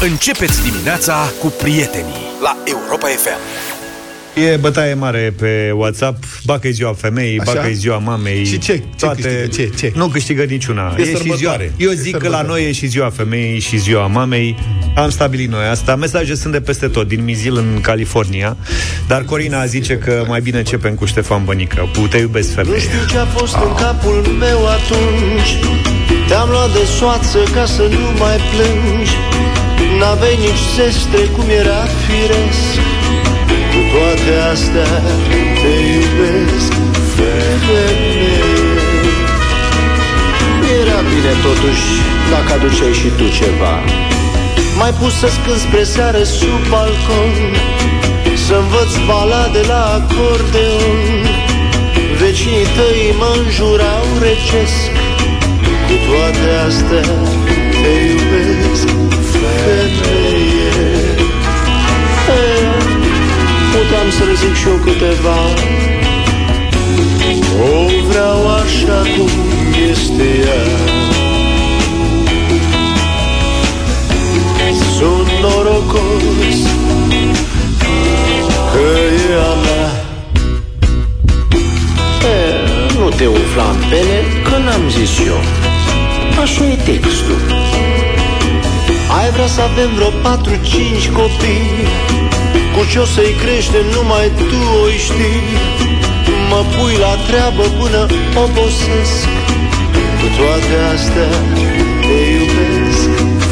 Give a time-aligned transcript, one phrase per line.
[0.00, 3.38] Începeți dimineața cu prietenii la Europa FM.
[4.52, 7.52] E bătaie mare pe WhatsApp Ba că e ziua femeii, Așa?
[7.52, 8.82] ba că e ziua mamei Și ce?
[8.96, 9.46] Ce câștigă?
[9.54, 9.70] Ce?
[9.78, 9.92] Ce?
[9.94, 11.18] Nu câștigă niciuna E și ziua...
[11.18, 11.72] sărbătoare.
[11.76, 12.46] Eu E zic că la sărbătoare.
[12.60, 14.56] noi e și ziua femeii Și ziua mamei
[14.96, 18.56] Am stabilit noi asta Mesaje sunt de peste tot Din Mizil în California
[19.08, 22.80] Dar Corina zice că mai bine începem cu Ștefan Bănică Cu te iubesc Nu femeie
[22.80, 25.56] știu ce a fost în capul meu atunci
[26.28, 29.10] Te-am luat de soață ca să nu mai plângi
[29.98, 32.72] N-aveai nici zestre cum era firesc.
[33.72, 34.92] Cu toate astea
[35.60, 36.72] te iubesc
[37.14, 38.44] femeie.
[40.80, 41.86] Era bine totuși
[42.32, 43.74] dacă aduceai și tu ceva.
[44.80, 47.34] Mai pus să scând spre seară sub balcon
[48.46, 51.00] Să învăț balade la acordeon.
[52.20, 54.90] Vecinii tăi mă înjurau recesc.
[55.86, 57.08] Cu toate astea
[57.80, 58.25] te iubesc
[59.66, 60.68] femeie.
[62.28, 62.42] E,
[63.72, 65.38] Puteam să zic și eu câteva.
[67.62, 69.30] O vreau așa cum
[69.90, 70.64] este ea.
[74.98, 76.58] Sunt norocos
[78.72, 78.86] Că
[79.30, 79.88] e a mea.
[82.22, 85.40] E, nu te umfla în pene, că n-am zis eu.
[86.42, 87.66] Așa e textul
[89.20, 90.12] Ai vrea să avem vreo 4-5
[91.12, 91.70] copii?
[92.74, 95.42] Cu ce o să-i crește numai tu o știi.
[96.50, 98.00] Mă pui la treabă până
[98.44, 99.26] obosesc.
[100.20, 101.30] Cu toate astea
[102.04, 103.08] te iubesc.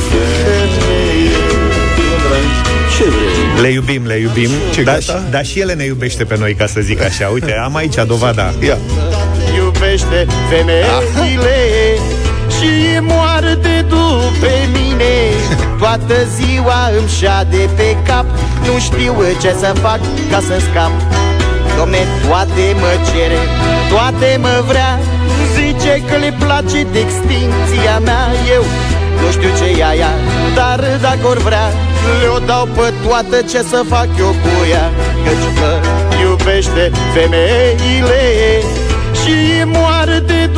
[0.09, 1.37] Femeie.
[2.97, 3.63] Ce vrei?
[3.63, 4.51] Le iubim, le iubim.
[4.75, 5.19] Ce, dar, gata?
[5.19, 7.29] și- dar și ele ne iubește pe noi Ca să zic așa.
[7.33, 8.55] Uite, am aici dovada.
[8.67, 8.79] Ia.
[9.57, 11.57] iubește femeile
[12.65, 13.85] Și moară de
[14.41, 15.13] pe mine.
[15.81, 18.27] Toată ziua îmi șade pe cap
[18.67, 20.95] Nu știu ce să fac ca să scap.
[21.79, 23.41] Domne, toate mă cere,
[23.93, 24.93] toate mă vrea
[25.57, 28.25] Zice că le place de extinția mea.
[28.57, 28.65] Eu
[29.21, 30.13] nu știu ce e aia,
[30.59, 31.67] dar dacă or vrea
[32.21, 34.87] Le-o dau pe toată ce să fac eu cu ea.
[35.25, 35.71] Căci că
[36.23, 36.85] iubește
[37.15, 38.23] femeile
[39.21, 39.35] Și
[39.75, 40.51] moară de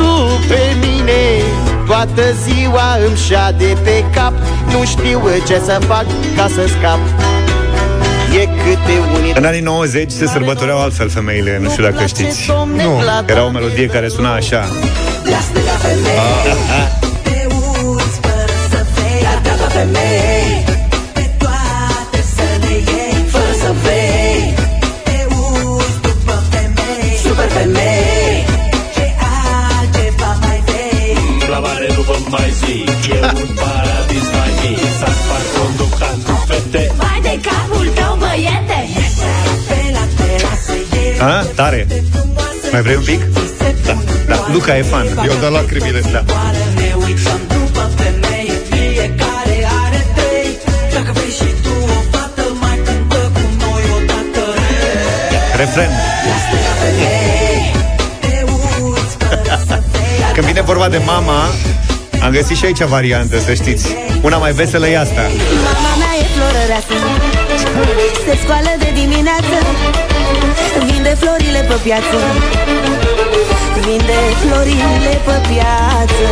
[0.49, 1.21] pe mine
[1.87, 4.33] Toată ziua îmi șade pe cap.
[4.71, 6.05] Nu știu ce să fac
[6.35, 6.99] ca să scap.
[8.41, 12.51] E câte unii În anii 90 se sărbătoreau altfel femeile Nu știu dacă știți.
[12.75, 14.67] Nu Era o melodie care suna așa.
[15.23, 17.06] Te uiți
[33.07, 38.79] E un paradis mai mic Să fac conductant cu fete Vai de capul tău, băiete
[39.67, 41.87] Pe la terasă e A, tare
[42.71, 43.21] Mai vrei un pic?
[43.85, 43.95] Da,
[44.27, 44.35] da.
[44.53, 46.01] Luca e fan Eu dau lacrimile.
[46.11, 46.23] Da.
[46.35, 50.51] Oare ne uităm după femeie Fiecare are trei
[50.93, 54.43] Dacă vrei și tu o fată Mai cântă cu noi odată
[55.59, 55.91] Refren
[58.21, 61.39] Te uiți fără să vrei Când vine vorba de mama
[62.23, 63.95] Am găsit și aici variantă, să știți.
[64.21, 65.21] Una mai veselă e asta.
[65.67, 66.95] Mama mea e florăreasă
[68.25, 69.57] Se scoală de dimineață.
[70.89, 72.17] Vinde florile pe piață.
[73.85, 76.27] Vinde florile pe piață.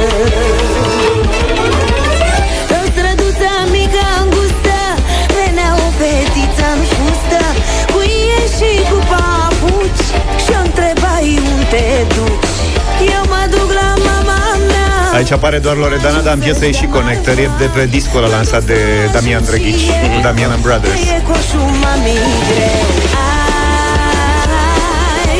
[2.77, 4.79] În străduța mică îngustă
[5.35, 7.41] Venea o fetiță în fustă
[7.93, 10.05] Cu ie și cu papuci
[10.43, 12.34] Și-o întrebai unde te duci
[15.15, 17.37] Aici apare doar Loredana, dar în piesă e și Connector.
[17.37, 18.77] E de pe discul ăla lansat de
[19.13, 21.01] Damian Drăghici Cu Damian and Brothers.
[21.01, 22.15] E coșul mami
[22.49, 22.85] greu
[25.25, 25.39] Ai,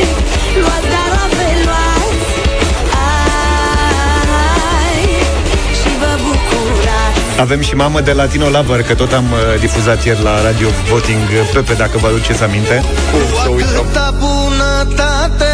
[0.60, 2.20] luați garoape, luați.
[4.86, 5.02] Ai,
[5.80, 7.40] și vă bucurați.
[7.40, 11.28] Avem și mamă de Latino Lover Că tot am uh, difuzat ieri la Radio Voting
[11.40, 12.82] uh, Pepe, dacă vă aduceți aminte.
[13.10, 13.84] Cum să uităm?
[13.84, 15.52] Atâta bunătate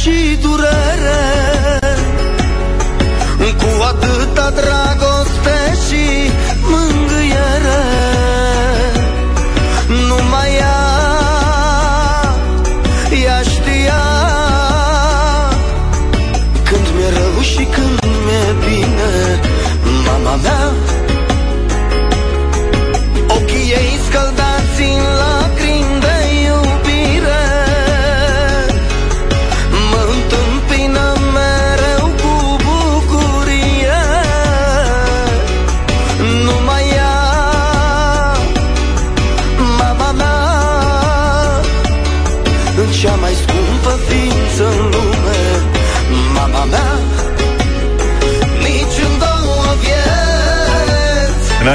[0.00, 1.87] și durere
[3.58, 5.58] Cu atâta dragoste
[5.88, 6.27] și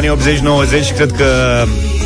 [0.07, 0.39] anii
[0.91, 1.25] 80-90, cred că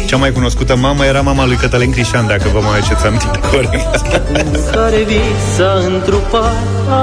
[0.06, 3.96] cea mai cunoscută mamă era mama lui Cătălin Crișan, dacă vă mai aduceți aminte corect.
[4.74, 6.54] care visa întrupat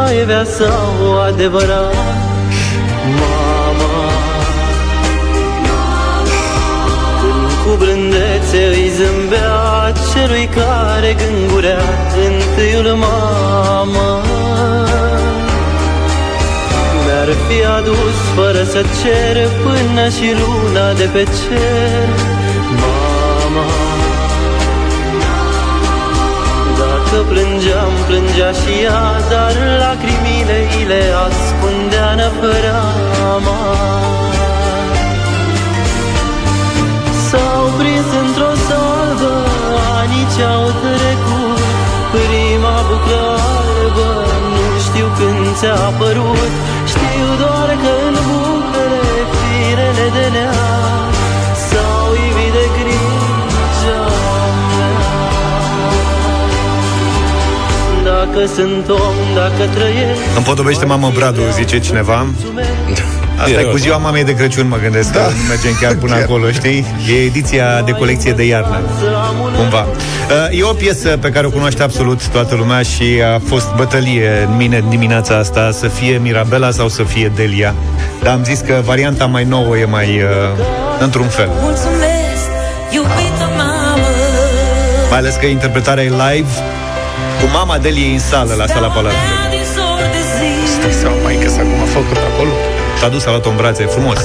[0.05, 1.95] Ai avea sau adevărat
[3.19, 4.11] Mama
[7.21, 11.83] Când cu blândețe îi zâmbea Celui care gângurea
[12.27, 13.54] Întâiul mama
[17.27, 22.09] Mi-ar fi adus fără să cer Până și luna de pe cer.
[22.81, 23.67] Mama
[26.81, 33.61] Dacă plângeam, plângea și ea Dar lacrimile îi le ascundea năpărama
[37.29, 39.35] S-au prins într-o salvă
[39.99, 41.63] Anii ce-au trecut
[42.15, 43.25] Prima buclă
[43.59, 44.09] albă
[44.55, 46.53] Nu știu când ți-a apărut
[47.15, 50.55] Știu doar că în bucăle Firele de nea
[51.69, 54.03] S-au ivit de grija
[54.79, 54.95] mea
[58.05, 62.27] Dacă sunt om, dacă trăiesc Îmi podobește mamă Bradu, zice cineva.
[63.39, 65.19] Asta e cu ziua mamei de Crăciun, mă gândesc da.
[65.19, 66.87] că nu mergem chiar până acolo, știi?
[67.09, 68.81] E ediția de colecție de iarnă,
[69.57, 69.81] cumva.
[69.81, 73.05] Uh, E o piesă pe care o cunoaște absolut toată lumea și
[73.35, 77.75] a fost bătălie în mine dimineața asta să fie Mirabela sau să fie Delia.
[78.23, 80.29] Dar am zis că varianta mai nouă e mai uh,
[81.01, 81.49] într-un fel.
[81.61, 82.47] Mulțumesc,
[82.91, 84.07] iubită mamă
[85.11, 86.49] Mai ales că interpretarea e live
[87.41, 89.33] cu mama Deliei în sală la sala Palatului.
[89.51, 92.53] Din zor de zi Stai seama, mai că s-a cum a făcut acolo.
[93.05, 94.19] S-a dus, a luat-o în brațe, frumos.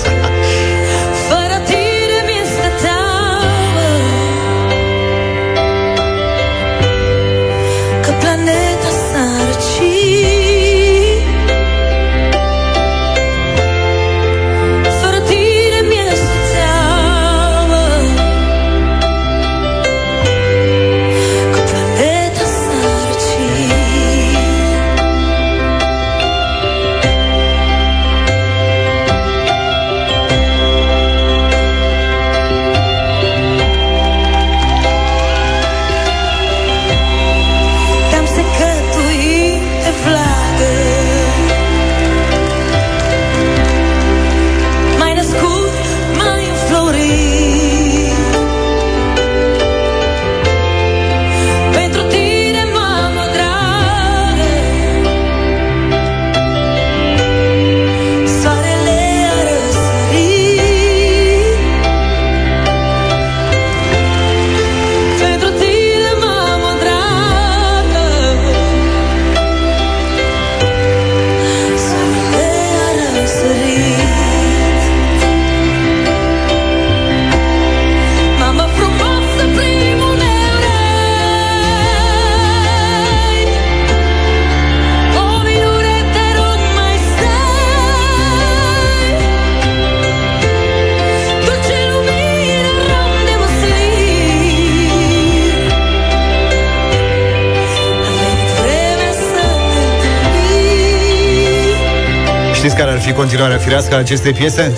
[102.60, 104.74] Știți care ar fi continuarea firească a acestei piese?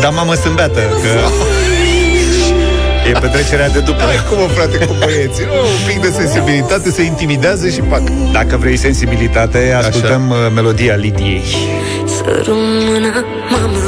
[0.00, 1.08] Da, mamă, sâmbeată, că
[3.08, 4.02] e petrecerea de după.
[4.02, 5.44] Ai cum, frate, cu băieții?
[5.44, 8.02] Nu, un pic de sensibilitate se intimidează și pac.
[8.32, 11.44] Dacă vrei sensibilitate, ascultăm uh, melodia Lidiei.
[12.06, 13.78] Să rămână, mamă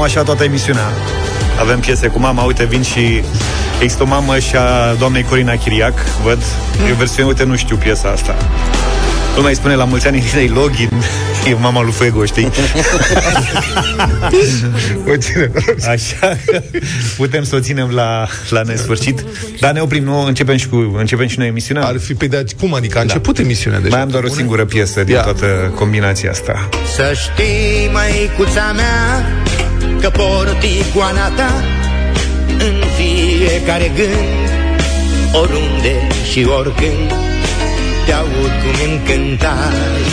[0.00, 0.88] ținem așa toată emisiunea.
[1.60, 3.22] avem piese cu mama, uite, vin și
[3.80, 6.38] există o mamă și a doamnei Corina Chiriac, văd,
[6.88, 8.36] e o versiune, uite, nu știu piesa asta.
[9.36, 10.90] Nu mai spune la mulți ani Irinei Login
[11.50, 12.48] E mama lui Fuego, știi?
[15.12, 15.50] O ține,
[15.88, 16.60] Așa că
[17.16, 19.24] putem să o ținem la, la nesfârșit
[19.60, 20.24] Dar ne oprim, nu?
[20.24, 21.84] Începem și, cu, începem și noi emisiunea?
[21.84, 23.94] Ar fi pe de cum adică a început emisiunea deja?
[23.94, 25.20] Mai am doar o singură piesă din Ia.
[25.20, 29.24] toată combinația asta Să știi, măicuța mea,
[30.00, 31.64] că port icoana ta
[32.58, 34.48] în fiecare gând,
[35.32, 35.94] oriunde
[36.30, 37.08] și oricând.
[38.06, 40.04] Te aud cum îmi cântai,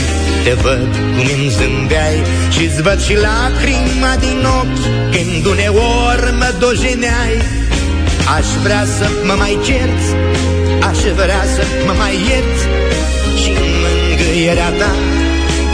[0.43, 7.35] te văd cum îmi zâmbeai și-ți văd și lacrima din ochi când uneori mă dojeneai.
[8.37, 10.09] Aș vrea să mă mai cerți,
[10.89, 12.63] aș vrea să mă mai ierți
[13.41, 14.91] și în mângâierea ta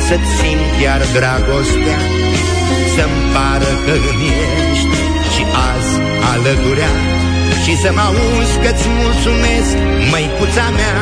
[0.07, 2.12] să-ți simt iar dragostea
[2.95, 4.27] Să-mi pară că îmi
[4.71, 4.97] ești
[5.33, 5.93] și azi
[6.33, 6.93] alăturea
[7.63, 9.73] Și să mă auzi că-ți mulțumesc,
[10.11, 10.95] măicuța mea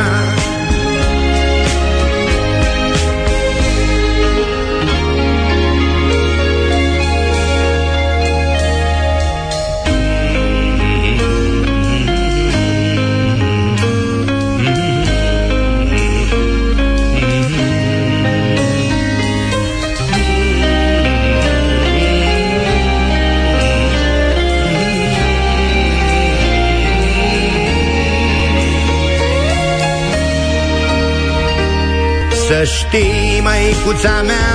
[32.52, 34.52] Să știi, măicuța mea,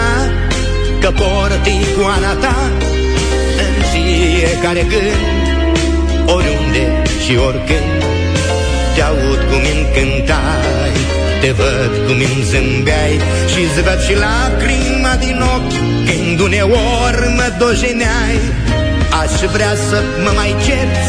[1.01, 2.57] că port icoana ta
[3.67, 5.25] în fiecare gând,
[6.35, 6.85] oriunde
[7.25, 7.91] și oricând.
[8.95, 10.97] Te aud cum îmi cântai,
[11.41, 13.17] te văd cum îmi zâmbeai
[13.53, 18.41] și-ți văd și lacrima din ochi când uneori mă dojeneai.
[19.21, 21.09] Aș vrea să mă mai cerți,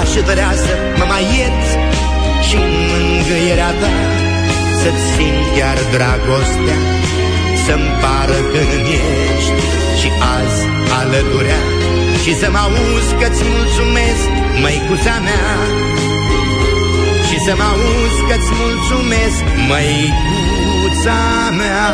[0.00, 1.72] aș vrea să mă mai ierți
[2.46, 4.27] și în mângâierea ta
[4.88, 6.78] să-ți simt chiar dragostea
[7.64, 8.94] Să-mi pară că îmi
[9.32, 9.62] ești
[10.00, 10.62] și azi
[11.00, 11.62] alăturea.
[12.22, 14.28] Și să mă auzi că-ți mulțumesc,
[14.62, 15.48] măicuța mea.
[17.28, 21.20] Și să mă auzi că-ți mulțumesc, măicuța
[21.58, 21.86] mea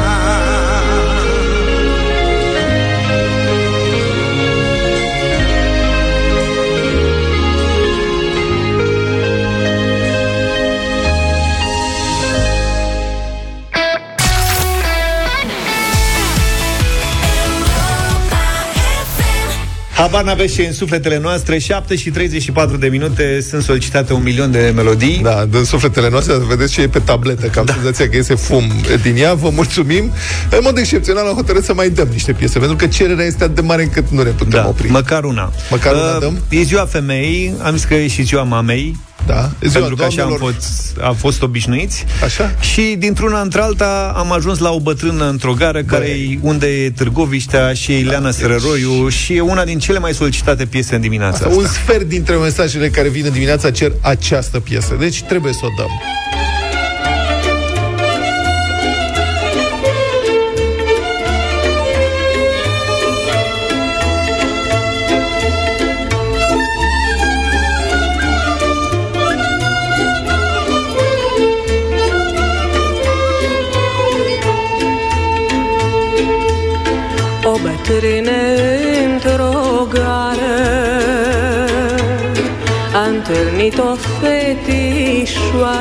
[19.96, 24.22] Habar n-aveți ce e în sufletele noastre 7 și 34 de minute Sunt solicitate un
[24.22, 27.72] milion de melodii Da, din sufletele noastre, vedeți ce e pe tabletă, că am da.
[27.72, 28.64] senzația că iese fum
[29.02, 29.34] din ea.
[29.34, 30.12] Vă mulțumim.
[30.50, 33.54] În mod excepțional am hotărât să mai dăm niște piese, pentru că cererea este atât
[33.54, 34.88] de mare încât nu ne putem da, opri.
[34.90, 36.42] măcar una Măcar una dăm?
[36.48, 40.04] E ziua femeii, am zis că e și ziua mamei Da, e ziua pentru că
[40.04, 40.52] așa am doamnelor.
[40.54, 42.54] fost, am fost obișnuiți Așa?
[42.60, 47.72] Și dintr-una într-alta am ajuns la o bătrână într-o gară care e unde e Târgoviștea
[47.72, 51.48] și e Ileana Sărăroiu și e una din cele mai solicitate piese în dimineața Asta,
[51.48, 51.60] asta.
[51.60, 54.96] un sfert dintre mesajele care vin în dimineața cer această piesă.
[54.98, 55.90] Deci trebuie să o dăm.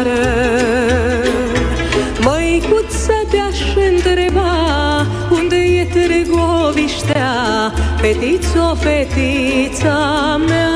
[0.04, 0.42] Fetișoară
[2.24, 7.74] Măicuță te-aș întreba Unde e Târgoviștea?
[7.98, 10.70] Fetițo, fetița mea.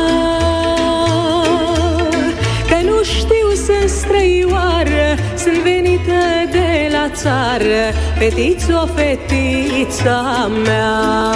[2.69, 7.93] Că nu știu să străioară Sunt venită de la țară.
[8.17, 11.27] Fetițo, fetița mea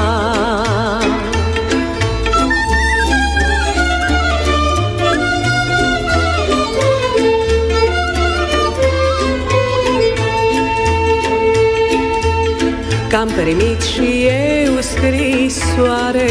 [13.11, 14.29] Că am primit și
[14.65, 16.29] eu scrisoare.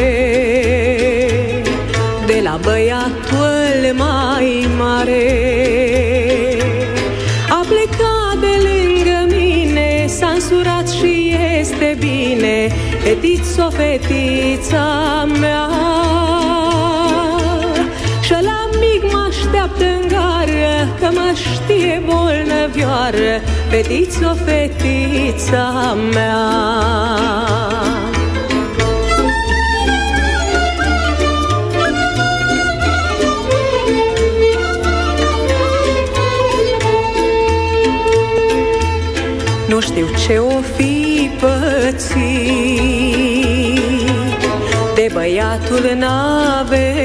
[2.27, 5.27] De la băiatul mai mare.
[7.49, 12.73] A plecat de lângă mine S-a însurat și este bine
[13.03, 15.69] Fetițo, fetița mea.
[18.23, 26.49] Și la mic mă așteaptă în gară Că mă știe bolnăvioară Fetițo, fetița mea.
[39.69, 42.21] Nu știu ce o fi pățit.
[44.95, 47.00] De băiatul n-avea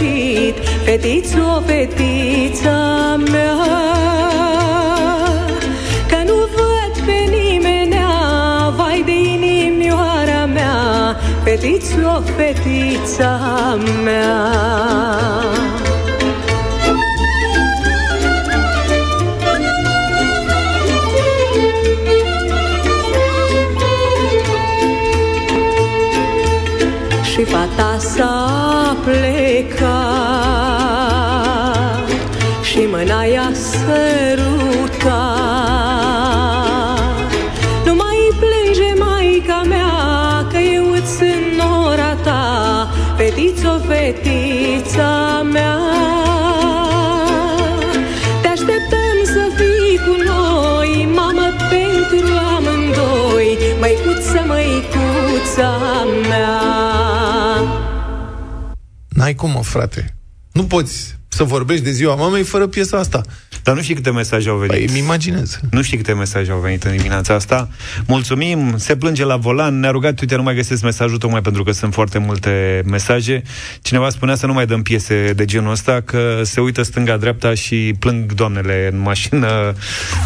[0.00, 0.54] rătăcit
[0.84, 3.56] Fetițo, fetița mea.
[6.08, 8.08] Că nu văd pe nimenea
[8.76, 13.38] Vai de inimioara mea Fetițo, fetița
[14.04, 14.50] mea
[27.40, 29.80] și fata s-a plecat
[32.62, 35.10] și mâna i-a sărutat.
[37.84, 45.39] Nu mai plânge maica mea că eu îți sunt nora ta, fetițo, fetița
[59.30, 60.16] N-ai cum, mă, frate.
[60.52, 63.22] Nu poți să vorbești de ziua mamei fără piesa asta.
[63.70, 64.74] Dar nu știi câte mesaje au venit.
[64.74, 65.60] Păi, îmi imaginez.
[65.70, 67.68] Nu știi câte mesaje au venit în dimineața asta.
[68.06, 71.72] Mulțumim, se plânge la volan, ne-a rugat, uite, nu mai găsesc mesajul, tocmai pentru că
[71.72, 73.42] sunt foarte multe mesaje.
[73.82, 77.94] Cineva spunea să nu mai dăm piese de genul ăsta, că se uită stânga-dreapta și
[77.98, 79.74] plâng doamnele în mașină,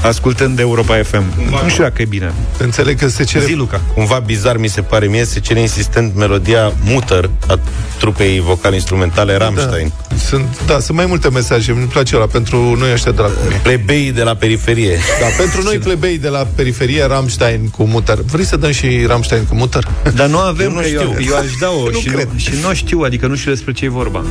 [0.03, 1.25] ascultând Europa FM.
[1.63, 2.33] Nu știu dacă e bine.
[2.59, 3.45] Înțeleg că se cere...
[3.45, 3.81] Zi, Luca.
[3.95, 7.59] Cumva bizar mi se pare mie, se cere insistent melodia Mutter a
[7.99, 9.89] trupei vocal-instrumentale Rammstein.
[9.89, 10.04] Da.
[10.19, 11.73] Sunt, da, sunt mai multe mesaje.
[11.73, 13.61] Mi place ăla pentru noi ăștia de la cum e.
[13.63, 14.99] Plebeii de la periferie.
[15.21, 18.19] Da, pentru noi plebei de la periferie Rammstein cu muter.
[18.31, 19.89] Vrei să dăm și Rammstein cu muter?
[20.15, 21.33] Dar nu avem, Eu nu că eu, știu.
[21.33, 22.29] eu aș da-o Nu și, cred.
[22.33, 24.25] nu, și nu știu, adică nu știu despre ce e vorba.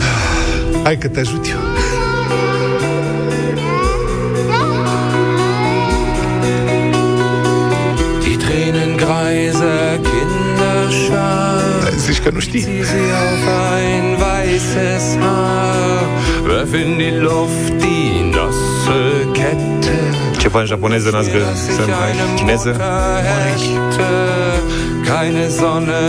[0.83, 1.57] Hai că te ajut eu.
[8.23, 11.93] Die Tränengreise Kinderschar.
[11.97, 12.65] Zici că nu știi.
[14.53, 16.05] Weißes Haar,
[16.45, 19.97] werf in die Luft die nasse Kette.
[20.67, 22.71] Japoneză n-ați găsit în chineză?
[23.29, 24.13] Hechte,
[25.05, 26.05] keine Sonne,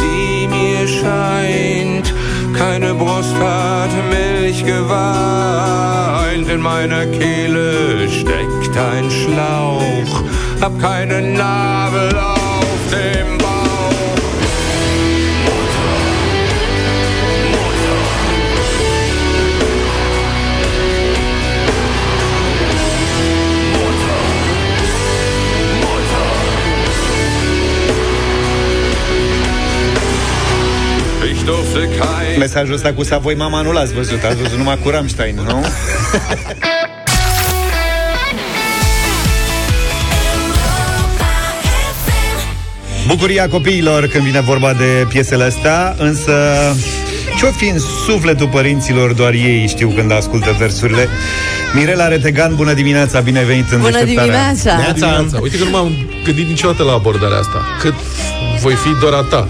[0.00, 2.14] die mir scheint,
[2.58, 7.70] keine Brust hat Milch geweint, in meiner Kehle
[8.18, 10.14] steckt ein Schlauch,
[10.60, 13.49] hab keinen Nabel auf dem Bauch.
[32.38, 35.64] Mesajul ăsta cu Savoi Mama nu l-ați văzut, ați văzut numai cu Rammstein, nu?
[43.06, 46.32] Bucuria copiilor când vine vorba de piesele astea, însă
[47.38, 51.08] ce-o fi în sufletul părinților, doar ei știu când ascultă versurile.
[51.74, 54.22] Mirela Retegan, bună dimineața, bine ai venit în Bună deșteptarea.
[54.24, 54.74] dimineața!
[54.74, 55.38] Bună dimineața.
[55.40, 55.92] Uite că nu m-am
[56.24, 57.64] gândit niciodată la abordarea asta.
[57.80, 57.94] Cât
[58.60, 59.48] voi fi doar a ta.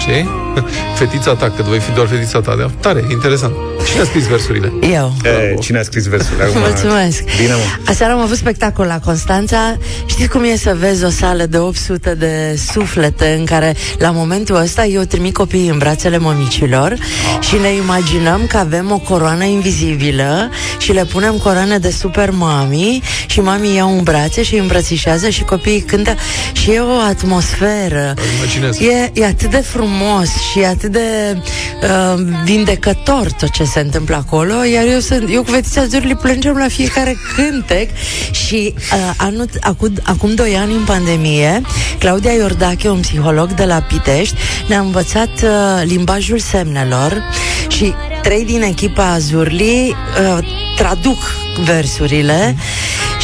[0.00, 0.28] Știi?
[0.98, 2.54] Fetița ta, cât voi fi doar fetița ta.
[2.56, 3.52] De tare, interesant.
[3.86, 4.72] Cine a scris versurile?
[4.92, 5.12] Eu.
[5.24, 6.44] E, cine a scris versurile?
[6.44, 7.22] Acum, Mulțumesc.
[7.36, 7.90] Bine, mă.
[7.90, 9.76] Aseară am avut spectacol la Constanța.
[10.06, 14.56] Știți cum e să vezi o sală de 800 de suflete în care, la momentul
[14.56, 16.96] ăsta, eu trimit copiii în brațele mămicilor
[17.40, 23.02] și ne imaginăm că avem o coroană invizibilă și le punem coroane de super mami
[23.26, 26.14] și mami iau în brațe și îi îmbrățișează și copiii cântă
[26.52, 28.14] și e o atmosferă.
[28.38, 28.80] imaginez.
[28.80, 31.36] E, e atât de frumos și e atât de
[31.82, 36.56] uh, vindecător tot ce se întâmplă acolo, iar eu, sunt, eu cu fetița Zurli plângem
[36.56, 37.90] la fiecare cântec
[38.30, 41.60] și uh, anul, acum, acum doi ani în pandemie,
[41.98, 44.34] Claudia Iordache, un psiholog de la Pitești,
[44.68, 47.22] ne-a învățat uh, limbajul semnelor
[47.68, 49.96] și trei din echipa Zurli
[50.36, 50.38] uh,
[50.76, 51.18] traduc
[51.64, 52.56] versurile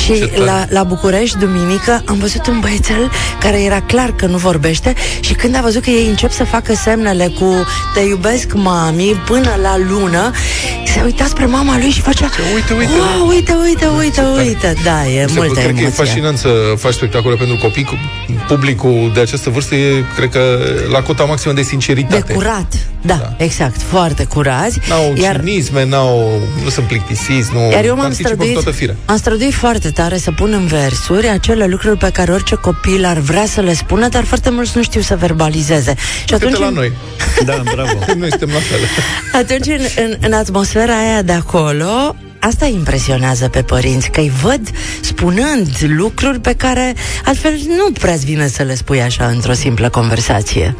[0.06, 4.94] și la, la București, duminică, am văzut un băiețel care era clar că nu vorbește
[5.20, 9.58] și când a văzut că ei încep să facă semnele cu te iubesc mami până
[9.62, 10.30] la lună,
[10.84, 15.06] Se uita spre mama lui și făcea Uite, uite, wow, uite, uite, uite, uite Da,
[15.06, 17.86] e Se multă cred că e emoție fascinant să faci spectacole pentru copii.
[18.46, 20.59] Cu- Publicul de această vârstă e, cred că,
[20.90, 22.32] la cota maximă de De sinceritate.
[22.32, 27.85] curat, da, da, exact, foarte curați N-au Iar cinisme, n-au, nu sunt plictisiți, nu Iar
[27.85, 28.94] eu m-am participă cu străduit, toată firea.
[29.04, 33.18] am străduit foarte tare să pun în versuri acele lucruri pe care orice copil ar
[33.18, 35.94] vrea să le spună, dar foarte mulți nu știu să verbalizeze.
[36.24, 36.92] Și Uite-te la noi.
[37.44, 37.98] Da, bravo.
[38.18, 38.78] Noi suntem la fel.
[39.40, 44.32] Atunci, în, în, în atmosfera aia de acolo, asta îi impresionează pe părinți, că îi
[44.42, 44.61] văd
[45.00, 50.76] spunând lucruri pe care altfel nu prea vine să le spui așa într-o simplă conversație.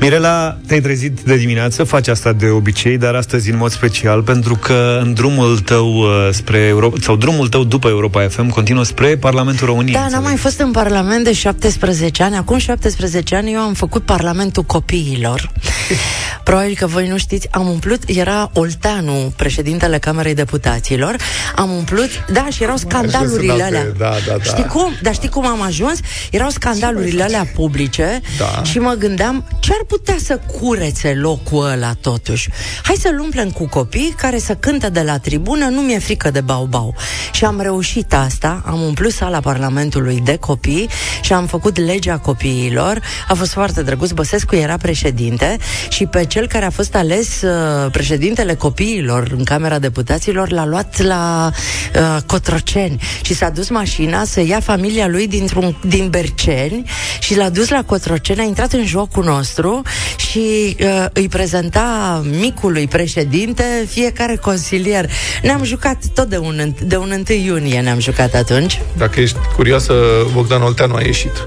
[0.00, 4.54] Mirela, te-ai trezit de dimineață, faci asta de obicei, dar astăzi în mod special, pentru
[4.54, 9.16] că în drumul tău uh, spre Europa, sau drumul tău după Europa FM continuă spre
[9.16, 9.94] Parlamentul României.
[9.94, 12.36] Da, n-am mai fost în Parlament de 17 ani.
[12.36, 15.50] Acum 17 ani eu am făcut Parlamentul Copiilor.
[16.44, 21.16] Probabil că voi nu știți, am umplut, era Olteanu, președintele Camerei Deputaților,
[21.56, 23.84] am umplut, da, și erau scandalurile alte- alea.
[23.98, 24.42] da, da, da.
[24.42, 24.92] Știi cum?
[25.02, 25.98] Dar știi cum am ajuns?
[26.30, 28.62] Erau scandalurile alea publice Da.
[28.62, 32.48] și mă gândeam ce ar putea să curețe locul ăla totuși.
[32.82, 36.40] Hai să-l umplem cu copii care să cântă de la tribună, nu mi-e frică de
[36.40, 36.94] bau-bau.
[37.32, 40.88] Și am reușit asta, am umplut sala Parlamentului de copii
[41.20, 43.00] și am făcut legea copiilor.
[43.28, 45.56] A fost foarte drăguț, Băsescu era președinte
[45.88, 51.02] și pe cel care a fost ales uh, președintele copiilor în Camera Deputaților l-a luat
[51.02, 51.50] la
[51.94, 56.82] uh, Cotroceni și s-a dus mașina să ia familia lui dintr-un, din Berceni
[57.20, 59.79] și l-a dus la Cotroceni, a intrat în jocul nostru
[60.16, 65.10] și uh, îi prezenta micului președinte fiecare consilier.
[65.42, 68.80] Ne-am jucat tot de un, de un 1 iunie ne-am jucat atunci.
[68.96, 69.94] Dacă ești curioasă,
[70.32, 71.46] Bogdan Olteanu a ieșit.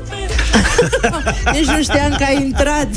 [1.51, 2.87] Nici nu știam că a intrat.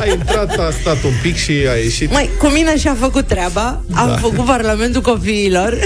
[0.00, 2.10] A intrat, a stat un pic și a ieșit.
[2.12, 3.80] Mai, cu mine și-a făcut treaba.
[3.94, 4.16] Am Da.
[4.16, 5.78] făcut Parlamentul Copiilor.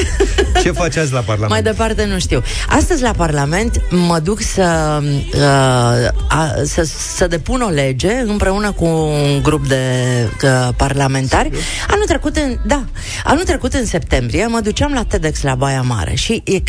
[0.62, 1.50] Ce faci azi la Parlament?
[1.50, 2.42] Mai departe nu știu.
[2.68, 4.98] Astăzi la Parlament mă duc să,
[5.34, 9.82] uh, a, să, să depun o lege împreună cu un grup de
[10.44, 11.50] uh, parlamentari.
[11.90, 12.84] Anul trecut, în, da,
[13.24, 16.62] anul trecut în septembrie mă duceam la TEDx la Baia Mare și e,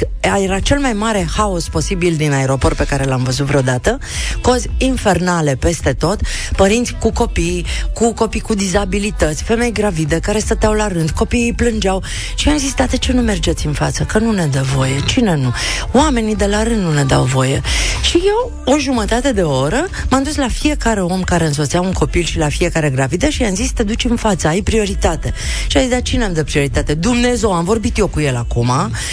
[0.43, 3.97] era cel mai mare haos posibil din aeroport pe care l-am văzut vreodată.
[4.41, 6.19] Cozi infernale peste tot,
[6.55, 12.03] părinți cu copii, cu copii cu dizabilități, femei gravide care stăteau la rând, copiii plângeau
[12.35, 14.03] și am zis, da, de ce nu mergeți în față?
[14.03, 15.03] Că nu ne dă voie.
[15.05, 15.53] Cine nu?
[15.91, 17.61] Oamenii de la rând nu ne dau voie.
[18.01, 22.23] Și eu, o jumătate de oră, m-am dus la fiecare om care însoțea un copil
[22.23, 25.33] și la fiecare gravidă și i-am zis, te duci în față, ai prioritate.
[25.67, 26.93] Și a zis, dar cine îmi dă prioritate?
[26.93, 28.71] Dumnezeu, am vorbit eu cu el acum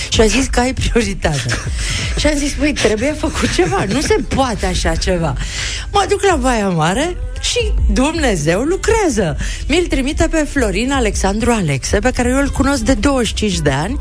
[0.08, 1.46] și a zis că ai prioritate.
[2.18, 5.34] și am zis, păi, trebuie făcut ceva, nu se poate așa ceva.
[5.92, 9.36] Mă duc la Baia Mare și Dumnezeu lucrează.
[9.68, 13.96] Mi-l trimite pe Florin Alexandru Alexe, pe care eu îl cunosc de 25 de ani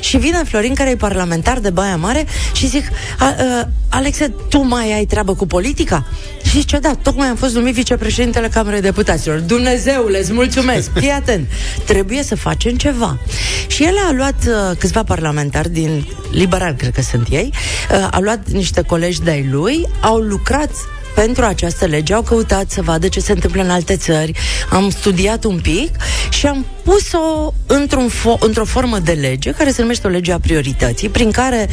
[0.00, 2.84] și vine Florin, care e parlamentar de Baia Mare și zic,
[3.18, 6.06] a, a, Alexe, tu mai ai treabă cu politica?
[6.56, 9.38] Și zice, da, tocmai am fost numit vicepreședintele Camerei Deputaților.
[9.38, 11.48] Dumnezeule, îți mulțumesc, fii atent,
[11.86, 13.18] trebuie să facem ceva.
[13.66, 18.18] Și el a luat uh, câțiva parlamentari din liberal, cred că sunt ei, uh, a
[18.20, 20.70] luat niște colegi de-ai lui, au lucrat
[21.16, 24.32] pentru această lege, au căutat să vadă ce se întâmplă în alte țări,
[24.70, 25.90] am studiat un pic
[26.30, 30.38] și am pus-o într-un fo- într-o formă de lege care se numește o lege a
[30.38, 31.68] priorității, prin care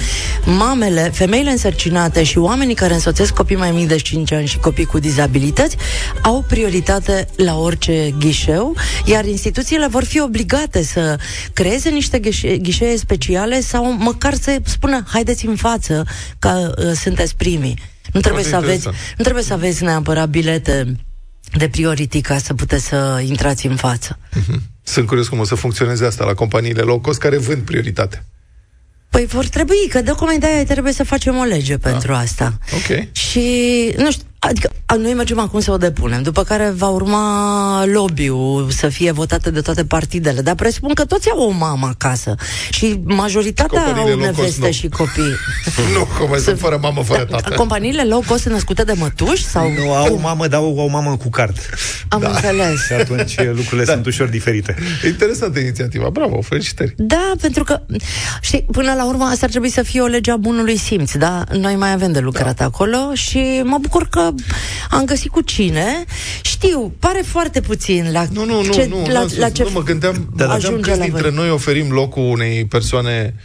[0.46, 4.86] mamele, femeile însărcinate și oamenii care însoțesc copii mai mici de 5 ani și copii
[4.86, 5.76] cu dizabilități
[6.22, 8.76] au prioritate la orice ghișeu,
[9.06, 11.18] iar instituțiile vor fi obligate să
[11.54, 16.06] creeze niște ghișe- ghișee speciale sau măcar să spună haideți în față
[16.40, 17.92] că uh, sunteți primii.
[18.14, 19.18] Nu trebuie, să Foarte aveți, interesant.
[19.18, 20.96] nu trebuie să aveți neapărat bilete
[21.58, 24.20] de priority ca să puteți să intrați în față.
[24.84, 28.26] Sunt curios cum o să funcționeze asta la companiile low cost care vând prioritate.
[29.10, 31.90] Păi vor trebui, că tocmai de-aia trebuie să facem o lege Da.
[31.90, 32.58] pentru asta.
[32.74, 33.08] Ok.
[33.12, 33.50] Și,
[33.98, 38.70] nu știu, adică a, noi mergem acum să o depunem, după care va urma lobby-ul
[38.70, 42.36] să fie votate de toate partidele, dar presupun că toți au o mamă acasă
[42.72, 44.72] și majoritatea Companiile au low cost, neveste nu.
[44.72, 45.34] și copii.
[45.96, 47.54] nu, că mai sunt fără mamă, fără tată.
[47.56, 49.72] Companiile low cost sunt născute de mătuși sau...
[49.72, 51.58] Nu, au o mamă, dar au o mamă cu card.
[52.08, 52.30] Am Da.
[52.30, 52.86] înțeles.
[52.86, 54.76] Și atunci lucrurile sunt ușor diferite.
[55.06, 56.94] Interesantă inițiativa, bravo, felicitări.
[56.98, 57.82] Da, pentru că,
[58.42, 61.44] știi, până la urmă asta ar trebui să fie o lege a bunului simț, da?
[61.52, 62.66] Noi mai avem de lucrat da.
[62.66, 64.32] acolo și mă bucur că
[64.90, 66.04] am găsit cu cine.
[66.42, 69.70] Știu, pare foarte puțin la Nu, nu, nu, ce, nu, la, nu, la ce nu
[69.74, 71.38] mă gândeam, da, mă gândeam ajunge câți la dintre voi.
[71.40, 73.36] noi oferim locul unei persoane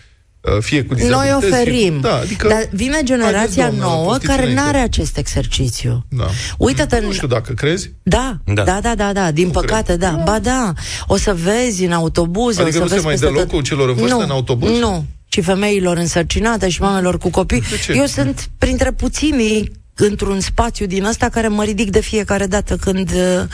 [0.41, 2.01] uh, fie cu Noi dizabilități, fie oferim, cu...
[2.01, 2.49] Da, adică...
[2.49, 4.61] dar vine generația Haideți, doamnă, nouă postiți care înainte.
[4.63, 6.05] nu are acest exercițiu.
[6.09, 6.27] Da.
[6.59, 7.13] Uită-te Nu în...
[7.13, 7.91] știu dacă crezi.
[8.03, 8.81] Da, da, Da.
[8.81, 9.99] da, da, da, din Nu păcate, cred.
[9.99, 10.23] da.
[10.25, 10.73] Ba da,
[11.07, 13.43] o să vezi în autobuze, Adică o să nu se vezi mai peste dă tot.
[13.43, 14.79] locul celor în vârstă nu, în autobuz?
[14.79, 17.61] Nu, ci femeilor însărcinate și mamelor cu copii.
[17.61, 17.93] De ce?
[17.97, 23.11] Eu sunt printre puținii într-un spațiu din ăsta care mă ridic de fiecare dată când
[23.13, 23.45] uh,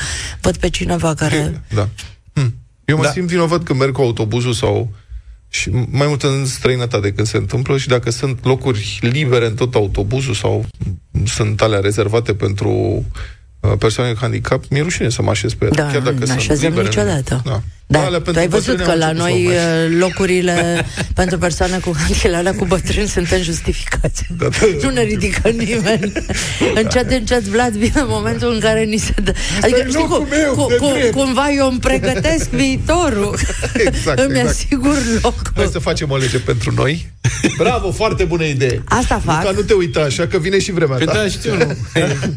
[0.40, 1.62] văd pe cineva care...
[1.74, 1.88] Da.
[2.32, 2.54] Hm.
[2.84, 3.10] Eu mă Da.
[3.10, 4.92] simt vinovat când merg cu autobuzul sau
[5.48, 9.74] și mai mult în străinătate când se întâmplă și dacă sunt locuri libere în tot
[9.74, 10.64] autobuzul sau
[11.26, 13.04] sunt alea rezervate pentru uh,
[13.78, 15.74] persoane cu handicap, mi-e rușine să mă așez pe ele.
[15.74, 16.86] Da, chiar dacă nu sunt așezăm libere.
[16.86, 17.42] niciodată.
[17.44, 17.60] Da.
[17.86, 19.86] Da, Alea tu pentru ai văzut bătrâni că au la început noi să o mai-
[19.92, 20.86] uh, locurile
[21.20, 24.22] pentru persoane cu handicap, alea cu bătrâni suntem justificați.
[24.38, 24.56] Da, da.
[24.82, 26.12] Nu ne ridică nimeni.
[26.82, 29.32] încet, încet, Vlad, vine momentul în care ni se dă...
[29.62, 31.12] Adică, e știi locul cum, meu, cu, de cu, drept.
[31.14, 33.38] cumva eu îmi pregătesc viitorul.
[33.74, 34.48] Exact, Îmi exact.
[34.48, 35.68] asigur Hai locul.
[35.72, 37.12] să facem o lege pentru noi.
[37.56, 38.82] Bravo, foarte bună idee.
[38.84, 39.42] Asta fac.
[39.42, 41.12] Luca, nu te uita așa, că vine și vremea Păi ta.
[41.12, 41.76] da, știu, nu.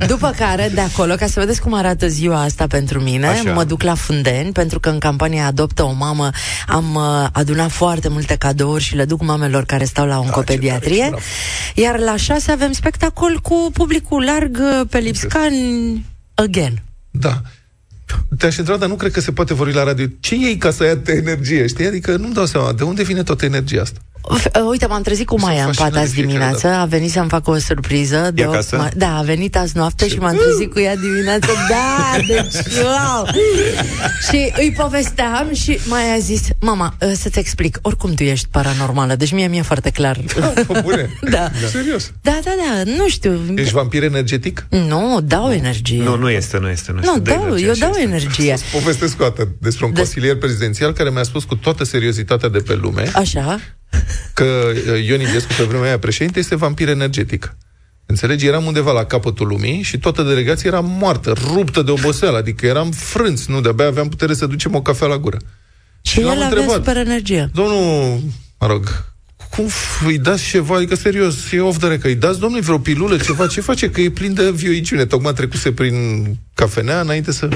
[0.07, 3.53] După care, de acolo, ca să vedeți cum arată ziua asta pentru mine, Așa.
[3.53, 6.29] mă duc la Fundeni, pentru că în campania Adoptă o mamă
[6.67, 10.97] am uh, adunat foarte multe cadouri și le duc mamelor care stau la oncopediatrie.
[10.97, 11.23] tare, bravo.
[11.75, 15.53] Iar la șase avem spectacol cu publicul larg uh, pe Lipscan
[16.33, 16.81] again.
[17.11, 17.41] Da.
[18.37, 20.05] Te-aș întreba, dar nu cred că se poate vorbi la radio.
[20.19, 21.85] Ce iei ca să ia energie, știi?
[21.85, 22.73] Adică nu-mi dau seama.
[22.73, 23.99] De unde vine toată energia asta?
[24.39, 26.67] F- uh, Uite, m-am trezit cu Sunt Maia în pat fascinat azi de fiecare dimineață,
[26.81, 28.31] a venit să-mi facă o surpriză.
[28.33, 28.87] De E opt acasă?
[28.89, 31.47] ma- Da, a venit azi noapte și m-am trezit cu ea dimineață.
[31.69, 33.25] Da, deci, wow!
[34.29, 39.15] și îi povesteam și Maia a zis, mama, uh, să-ți explic, oricum tu ești paranormală,
[39.15, 40.19] deci mie mi-e foarte clar.
[40.67, 41.09] Pă, bune.
[41.29, 41.49] Da.
[41.71, 42.11] Serios.
[42.21, 43.39] Da, da, da, nu știu.
[43.55, 44.65] Ești vampir energetic?
[44.69, 46.03] Nu, dau energie.
[46.03, 46.91] Nu, nu este, nu este.
[46.91, 47.19] Nu, Nu, este.
[47.19, 48.01] Dă dau, energie, eu așa dau este.
[48.01, 48.57] energie.
[48.57, 52.49] Să povestesc o dată despre un Des- consilier prezidențial care mi-a spus cu toată seriozitatea
[52.49, 53.59] de pe lume Așa?
[54.33, 57.55] Că uh, Ion Iliescu, pe vremea aia președinte, este vampir energetic.
[58.05, 58.45] Înțelegi?
[58.45, 62.91] Eram undeva la capătul lumii și toată delegația era moartă, ruptă de oboseală, adică eram
[62.91, 65.37] frânți, nu, de-abia aveam putere să ducem o cafea la gură.
[66.01, 66.75] Și l-am el avea întrebat.
[66.75, 67.49] super energie.
[67.53, 68.19] Domnul,
[68.59, 69.05] mă rog,
[69.49, 72.77] cum f- îi dați ceva, adică serios, e off the record, îi dați, domnule, vreo
[72.77, 73.89] pilulă, ceva, ce face?
[73.89, 77.49] Că e plin de vioiciune, tocmai trecuse prin cafenea înainte să...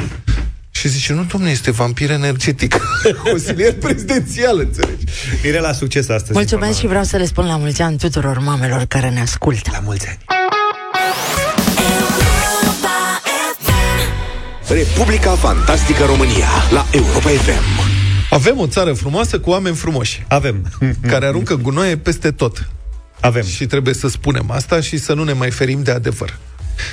[0.82, 2.76] Și zice, nu, domnule, este vampir energetic.
[3.30, 5.06] Consilier prezidențial, înțelegi?
[5.44, 6.32] Mirela, succes astăzi.
[6.32, 9.70] Mulțumesc și vreau să le spun la mulți ani tuturor mamelor care ne ascultă.
[9.74, 10.18] La mulți ani.
[14.68, 17.90] Republica Fantastică România la Europa FM.
[18.30, 20.72] Avem o țară frumoasă cu oameni frumoși, Avem.
[21.12, 22.68] care aruncă gunoaie peste tot.
[23.20, 23.44] Avem.
[23.46, 26.38] Și trebuie să spunem asta și să nu ne mai ferim de adevăr.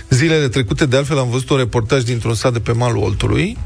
[0.09, 3.57] Zilele trecute, de altfel, am văzut un reportaj dintr-un sat de pe malul Oltului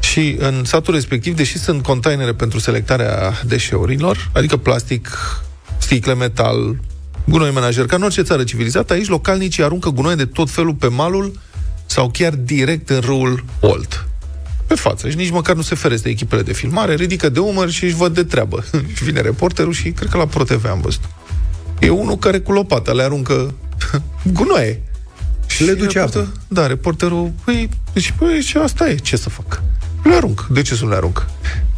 [0.00, 5.08] și în satul respectiv, deși sunt containere pentru selectarea deșeurilor, adică plastic,
[5.78, 6.76] sticle, metal,
[7.24, 10.86] gunoi menajer, ca în orice țară civilizată, aici localnicii aruncă gunoi de tot felul pe
[10.86, 11.40] malul
[11.86, 14.06] sau chiar direct în râul Olt.
[14.66, 17.70] Pe față și nici măcar nu se feresc de echipele de filmare, ridică de umăr
[17.70, 18.64] și își văd de treabă.
[18.94, 21.00] și vine reporterul și cred că la ProTV am văzut.
[21.78, 23.54] E unul care cu lopata le aruncă
[24.32, 24.82] gunoaie.
[25.56, 26.32] Și le duce reporter- apă.
[26.48, 29.62] Da, reporterul, păi, deci, păi, ce asta e, ce să fac?
[30.02, 30.46] Le arunc.
[30.50, 31.26] De ce să nu le arunc?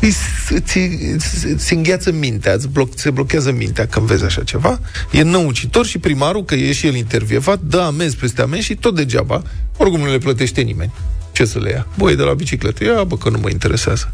[0.00, 0.80] Îi, s- ți,
[1.16, 4.80] ți, ți îngheață mintea, îți bloc, se blochează mintea când vezi așa ceva.
[5.10, 8.94] E năucitor și primarul, că e și el intervievat, dă amenzi peste amenzi și tot
[8.94, 9.42] degeaba.
[9.76, 10.92] Oricum nu le plătește nimeni.
[11.32, 11.86] Ce să le ia?
[11.98, 12.84] Băi, de la bicicletă.
[12.84, 14.10] Ia, bă, că nu mă interesează.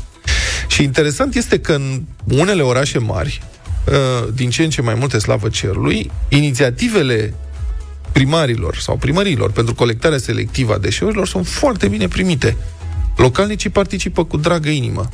[0.68, 3.42] Și interesant este că în unele orașe mari,
[3.88, 7.34] uh, din ce în ce mai multe slavă cerului, inițiativele
[8.14, 12.56] primarilor sau primărilor pentru colectarea selectivă a deșeurilor sunt foarte bine primite.
[13.16, 15.08] Localnicii participă cu dragă inimă.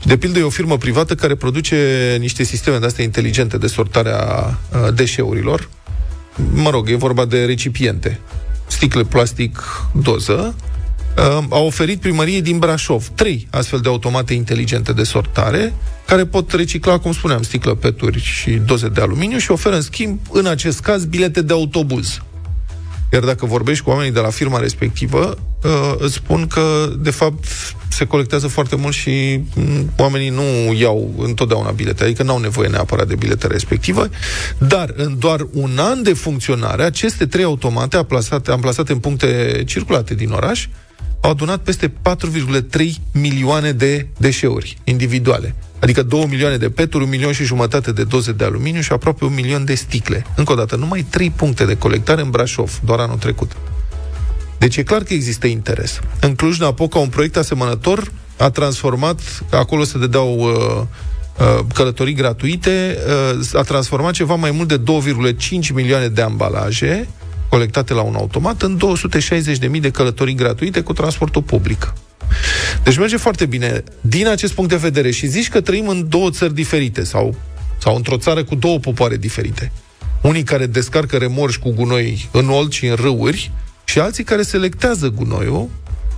[0.00, 1.76] Și, De pildă, e o firmă privată care produce
[2.20, 5.68] niște sisteme de astea inteligente de sortare a uh, deșeurilor.
[6.52, 8.20] Mă rog, e vorba de recipiente.
[8.66, 9.62] Sticle plastic
[9.92, 10.54] doză.
[11.16, 15.74] Uh, a oferit primăriei din Brașov trei astfel de automate inteligente de sortare
[16.06, 20.18] care pot recicla, cum spuneam, sticlă, peturi și doze de aluminiu și oferă, în schimb,
[20.32, 22.20] în acest caz, bilete de autobuz.
[23.12, 27.44] Iar dacă vorbești cu oamenii de la firma respectivă, uh, îți spun că, de fapt,
[27.88, 33.06] se colectează foarte mult și mm, oamenii nu iau întotdeauna bilete, adică n-au nevoie neapărat
[33.06, 34.10] de bilete respective,
[34.58, 40.14] dar în doar un an de funcționare, aceste trei automate amplasate, amplasate în puncte circulate
[40.14, 40.66] din oraș,
[41.20, 45.54] au adunat peste 4,3 milioane de deșeuri individuale.
[45.80, 49.24] Adică 2 milioane de peturi, un milion și jumătate de doze de aluminiu și aproape
[49.24, 50.26] un milion de sticle.
[50.36, 53.52] Încă o dată, numai 3 puncte de colectare în Brașov, doar anul trecut.
[54.58, 56.00] Deci e clar că există interes.
[56.20, 60.82] În Cluj-Napoca, un proiect asemănător a transformat, acolo se dădeau uh,
[61.38, 62.98] uh, călătorii gratuite,
[63.38, 67.08] uh, a transformat ceva mai mult de 2,5 milioane de ambalaje
[67.50, 68.78] colectate la un automat în
[69.72, 71.92] 260.000 de călătorii gratuite cu transportul public.
[72.82, 76.30] Deci merge foarte bine din acest punct de vedere și zici că trăim în două
[76.30, 77.34] țări diferite sau,
[77.78, 79.72] sau într-o țară cu două popoare diferite.
[80.22, 83.50] Unii care descarcă remorși cu gunoi în olt și în râuri
[83.84, 85.68] și alții care selectează gunoiul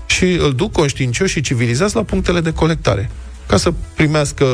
[0.07, 3.11] și îl duc conștiincioși și civilizați la punctele de colectare
[3.47, 4.45] ca să primească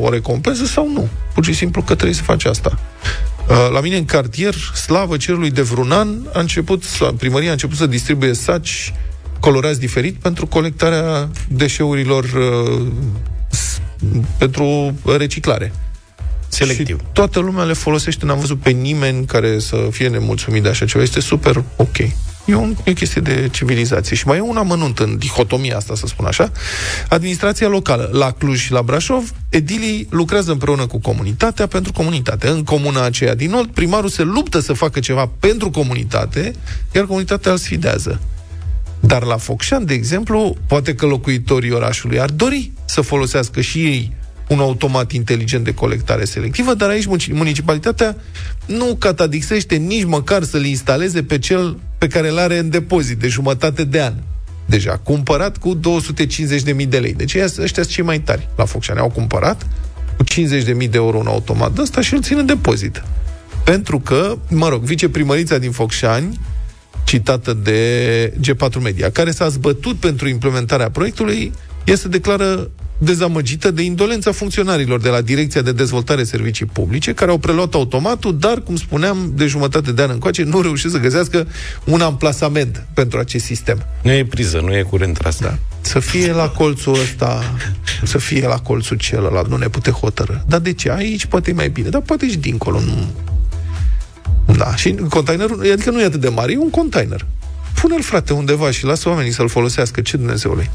[0.00, 1.08] o recompensă sau nu.
[1.34, 2.78] Pur și simplu că trebuie să faci asta.
[3.48, 4.54] Uh, La mine în cartier,
[4.84, 6.84] slavă cerului de vreun an, a început,
[7.18, 8.92] primăria a început să distribuie saci
[9.40, 12.86] colorați diferit pentru colectarea deșeurilor uh,
[13.50, 13.80] s-
[14.38, 15.72] pentru reciclare.
[16.48, 16.86] Selectiv.
[16.98, 20.84] Și toată lumea le folosește, n-am văzut pe nimeni care să fie nemulțumit de așa
[20.84, 21.02] ceva.
[21.04, 21.96] Este super ok.
[22.46, 24.16] E, un, e o chestie de civilizație.
[24.16, 26.52] Și mai e un amănunt în dihotomia asta, să spun așa.
[27.08, 28.10] Administrația locală.
[28.12, 32.48] La Cluj și la Brașov, edilii lucrează împreună cu comunitatea pentru comunitate.
[32.48, 36.52] În comuna aceea din Olt, primarul se luptă să facă ceva pentru comunitate,
[36.94, 38.20] iar comunitatea îl sfidează.
[39.00, 44.12] Dar la Focșani, de exemplu, poate că locuitorii orașului ar dori să folosească și ei
[44.48, 48.16] un automat inteligent de colectare selectivă, dar aici munci- municipalitatea
[48.66, 53.28] nu catadixește nici măcar să-l instaleze pe cel pe care îl are în depozit de
[53.28, 54.14] jumătate de an.
[54.66, 57.12] Deja, cumpărat cu 250.000 de lei.
[57.12, 58.98] Deci ăia- ăștia sunt cei mai tari la Focșani.
[58.98, 59.66] Au cumpărat
[60.16, 63.02] cu 50.000 de euro un automat de ăsta și îl țin în depozit.
[63.64, 66.40] Pentru că, mă rog, viceprimărița din Focșani,
[67.04, 71.52] citată de G4 Media, care s-a zbătut pentru implementarea proiectului,
[71.84, 77.30] ea se declară dezamăgită de indolența funcționarilor de la Direcția de Dezvoltare Servicii Publice, care
[77.30, 81.46] au preluat automatul, dar, cum spuneam, de jumătate de an încoace, nu reușesc să găsească
[81.84, 83.86] un amplasament pentru acest sistem.
[84.02, 85.38] Nu e priză, nu e curent tras.
[85.38, 85.58] Da.
[85.80, 87.54] Să fie la colțul ăsta,
[88.02, 90.34] să fie la colțul celălalt, nu ne pute hotărâ.
[90.46, 90.90] Dar de ce?
[90.90, 93.10] Aici poate e mai bine, dar poate și dincolo, nu...
[94.56, 97.26] Da, și containerul, adică nu e atât de mare, e un container.
[97.80, 100.00] Pune-l, frate, undeva și lasă oamenii să-l folosească.
[100.00, 100.70] Ce Dumnezeului?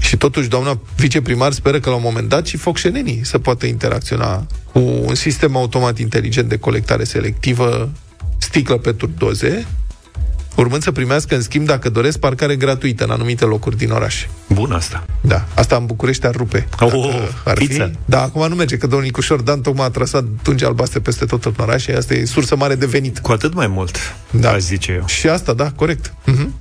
[0.00, 4.46] Și totuși, doamna viceprimar speră că la un moment dat și focșenenii să poată interacționa
[4.72, 7.90] cu un sistem automat inteligent de colectare selectivă,
[8.38, 9.66] sticlă pe doze,
[10.56, 14.26] urmând să primească în schimb, dacă doresc, parcare gratuită în anumite locuri din oraș.
[14.48, 15.04] Bun asta.
[15.20, 16.68] Da, asta în București ar rupe.
[16.80, 17.84] Oh, Dacă ar pizza.
[17.86, 17.92] fi.
[18.04, 21.44] Da, acum nu merge, că domnul Nicușor Dan tocmai a trasat tungi albastre peste tot
[21.44, 23.18] în oraș și asta e sursă mare de venit.
[23.18, 23.96] Cu atât mai mult,
[24.30, 24.50] Da.
[24.50, 25.06] aș zice eu.
[25.06, 26.14] Și asta, da, corect.
[26.24, 26.60] Mhm.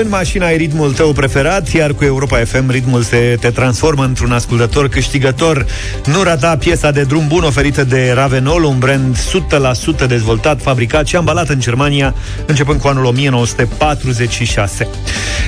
[0.00, 4.32] În mașina ai ritmul tău preferat, iar cu Europa FM ritmul se te transformă într-un
[4.32, 5.66] ascultător câștigător.
[6.04, 9.16] Nu rata piesa de drum bun oferită de Ravenol, un brand
[10.04, 12.14] 100% dezvoltat, fabricat și ambalat în Germania,
[12.46, 14.88] începând cu anul 1946.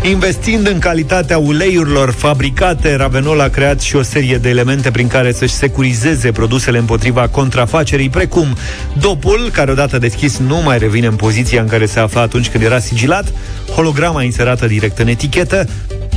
[0.03, 5.33] Investind în calitatea uleiurilor fabricate, Ravenol a creat și o serie de elemente prin care
[5.33, 8.57] să-și securizeze produsele împotriva contrafacerii, precum
[9.01, 12.65] dopul, care odată deschis nu mai revine în poziția în care se afla atunci când
[12.65, 13.33] era sigilat,
[13.75, 15.68] holograma inserată direct în etichetă,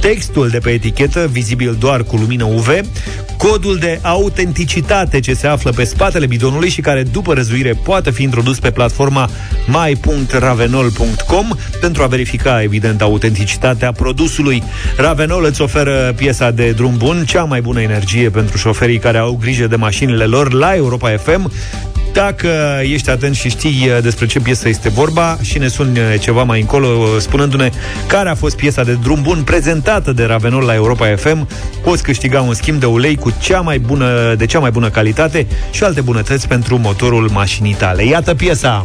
[0.01, 2.69] textul de pe etichetă, vizibil doar cu lumină UV,
[3.38, 8.23] codul de autenticitate ce se află pe spatele bidonului și care după răzuire poate fi
[8.23, 9.30] introdus pe platforma
[9.67, 11.47] my.ravenol.com
[11.82, 14.63] pentru a verifica evident autenticitatea produsului.
[14.97, 19.38] Ravenol îți oferă piesa de drum bun, cea mai bună energie pentru șoferii care au
[19.41, 21.51] grijă de mașinile lor la Europa FM.
[22.17, 26.19] Dacă ești atent și știi uh, despre ce piesă este vorba și ne suni uh,
[26.19, 27.69] ceva mai încolo uh, spunându-ne
[28.08, 31.47] care a fost piesa de drum bun prezentată de Ravenol la Europa FM,
[31.84, 35.47] poți câștiga un schimb de ulei cu cea mai bună, de cea mai bună calitate
[35.71, 38.06] și alte bunătăți pentru motorul mașinii tale.
[38.06, 38.82] Iată piesa!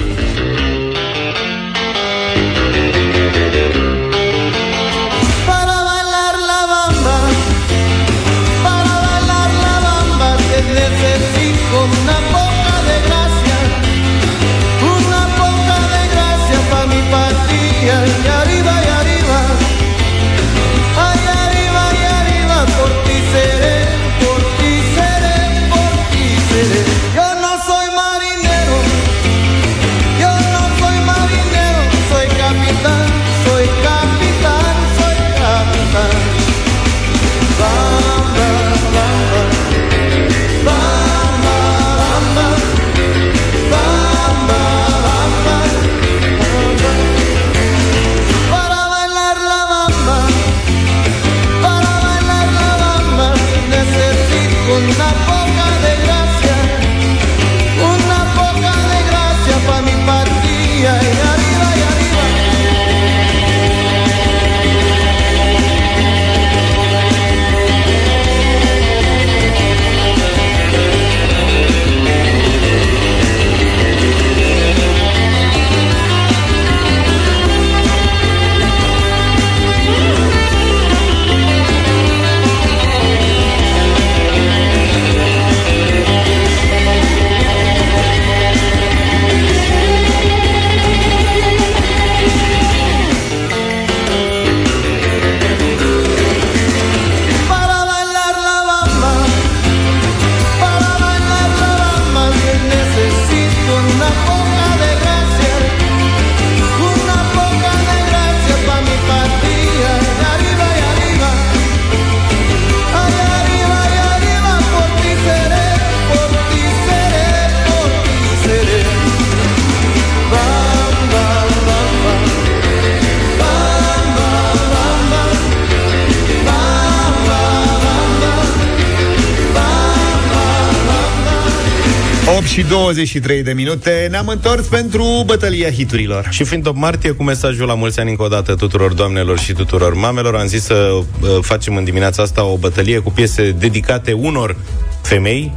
[132.93, 137.75] 23 de minute Ne-am întors pentru bătălia hiturilor Și fiind 8 martie, cu mesajul la
[137.75, 141.05] mulți ani încă o dată tuturor doamnelor și tuturor mamelor, am zis să uh,
[141.41, 144.57] facem în dimineața asta o bătălie cu piese dedicate unor
[145.03, 145.53] femei.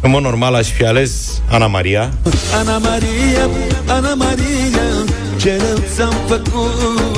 [0.00, 2.12] În mod normal aș fi ales Ana Maria.
[2.54, 3.48] Ana Maria,
[3.86, 4.82] Ana Maria
[5.40, 7.13] Ce rău ți-am făcut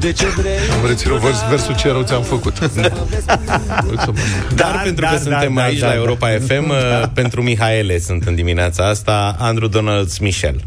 [0.00, 2.58] De ce vrei Am reținut vers, versul ce rău ți-am făcut.
[3.86, 4.54] Mulțumesc.
[4.54, 6.76] Dar pentru că suntem aici la Europa FM, uh,
[7.14, 10.60] pentru Mihaele sunt în dimineața asta, Andrew Donalds Michel.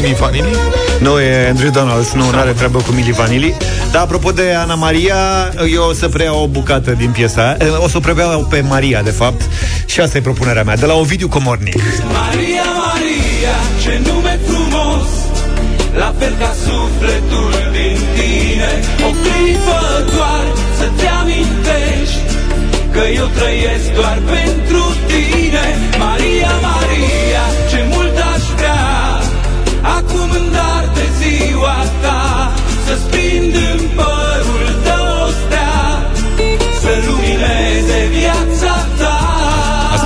[0.00, 0.56] Nu e unul din Vini Vanili?
[1.00, 3.54] Nu, e Andrew Donalds, nu are treabă cu Mili Vanilli
[3.90, 5.14] Dar apropo de Ana Maria
[5.72, 7.82] Eu o să preiau o bucată din piesa aia.
[7.82, 9.40] O să o preiau pe Maria, de fapt.
[9.86, 11.74] Și asta e propunerea mea, de la Ovidiu Comornic.
[11.74, 15.08] Maria, Maria, ce nume frumos!
[15.96, 18.70] La fel ca sufletul din tine.
[19.08, 19.80] O clipă
[20.14, 20.44] doar
[20.78, 22.28] să-ți amintești
[22.92, 25.66] Că eu trăiesc doar pentru tine.
[25.98, 26.87] Maria, Maria,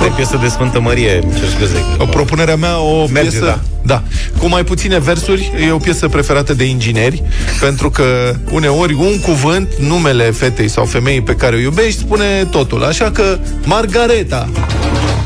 [0.03, 1.83] Asta e piesă de Sfântă Mărie, îmi cer scuze.
[1.97, 3.45] O propunerea mea, o Merge, piesă...
[3.45, 3.59] da.
[3.85, 4.03] Da,
[4.37, 7.23] cu mai puține versuri, e o piesă preferată de ingineri,
[7.59, 12.83] pentru că uneori un cuvânt, numele fetei sau femeii pe care o iubești, spune totul.
[12.83, 14.49] Așa că, Margareta,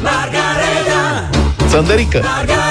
[0.03, 1.29] Margareta,
[1.67, 2.66] Țăndărică, Margareta, Margareta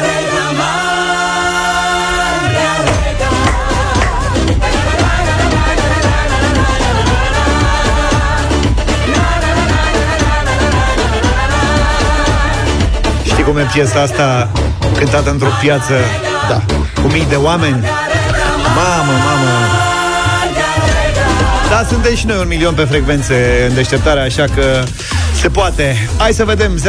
[13.47, 14.51] cum e piesa asta
[14.97, 15.95] cântată într-o piață
[16.49, 16.63] da.
[17.03, 17.85] cu mii de oameni?
[18.75, 19.51] Mamă, mamă!
[21.71, 24.83] Da, suntem și noi un milion pe frecvențe în deșteptare, așa că
[25.41, 26.09] se poate.
[26.19, 26.81] Hai să vedem, 0372069599.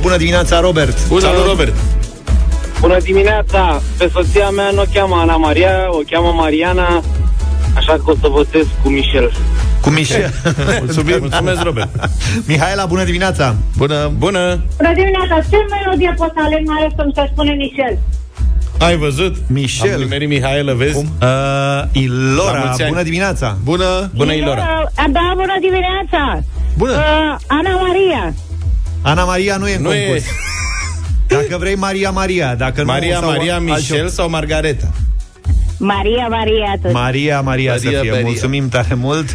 [0.00, 1.06] Bună dimineața, Robert!
[1.06, 1.74] Bună, Salut, Robert!
[2.80, 3.82] Bună dimineața!
[3.98, 7.02] Pe soția mea nu o cheamă Ana Maria, o cheamă Mariana,
[7.76, 9.32] așa că o să votez cu Michel.
[9.80, 10.32] Cu Michel.
[10.78, 11.88] Mulțumim, mulțumesc, Robert.
[12.48, 13.54] Mihaela, bună dimineața!
[13.76, 14.10] Bună!
[14.18, 14.40] Bună!
[14.76, 15.48] Bună dimineața!
[15.50, 17.98] Ce melodie poți să aleg mai ales să-mi se spune Michel?
[18.78, 19.36] Ai văzut?
[19.46, 19.92] Michel.
[19.94, 20.94] Am nimerit Mihaela, vezi?
[20.94, 21.04] Cum?
[21.04, 22.90] Uh, La Ilora, mulți ani.
[22.90, 23.56] bună dimineața!
[23.64, 24.10] Bună!
[24.14, 24.66] Bună, Ilora!
[24.98, 26.42] Uh, da, bună dimineața!
[26.76, 26.92] Bună!
[26.92, 28.34] Uh, Ana Maria.
[29.02, 30.24] Ana Maria nu e în Nu e- concurs.
[31.26, 33.76] Dacă vrei Maria Maria, dacă Maria, nu, sau Maria, altceva.
[33.76, 34.90] Michel sau Margareta?
[35.78, 36.92] Maria, Maria, tot.
[36.92, 38.10] Maria, Maria, să Maria, fie.
[38.10, 38.26] Maria.
[38.26, 39.28] Mulțumim tare mult.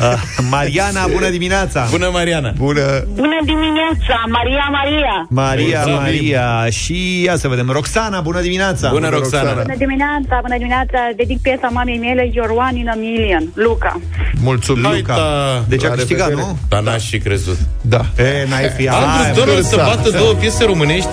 [0.00, 1.86] Uh, Mariana, bună dimineața!
[1.90, 2.52] Bună, Mariana!
[2.56, 3.04] Bună!
[3.14, 4.16] Bună dimineața!
[4.28, 5.26] Maria, Maria!
[5.28, 6.00] Maria, Mulțumim.
[6.00, 8.90] Maria și ia să vedem Roxana, bună dimineața!
[8.90, 9.52] Bună, Roxana!
[9.52, 10.98] Bună dimineața, bună dimineața!
[11.16, 14.00] Dedic piesa mamei mele, Your One in a Million, Luca.
[14.40, 14.90] Mulțumim!
[14.90, 15.64] Uita!
[15.68, 16.48] Deci a La câștigat, revedere.
[16.48, 16.58] nu?
[16.68, 17.58] Dar n-aș și crezut.
[17.80, 18.00] Da.
[18.18, 18.88] E, n-ai fi...
[18.88, 19.82] Hai, Andrew Donald să da.
[19.84, 21.08] bată două piese românești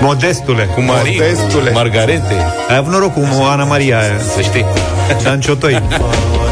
[0.00, 0.64] Modestule.
[0.74, 1.70] cu Marie, Modestule.
[1.70, 2.34] cu Margarete,
[2.68, 3.20] Ai avut noroc cu
[3.50, 4.18] Ana Maria aia.
[4.34, 4.64] să știi.
[5.22, 5.82] Dan Ciotoi.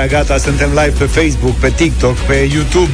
[0.00, 2.90] notificarea gata, suntem live pe Facebook, pe TikTok, pe YouTube.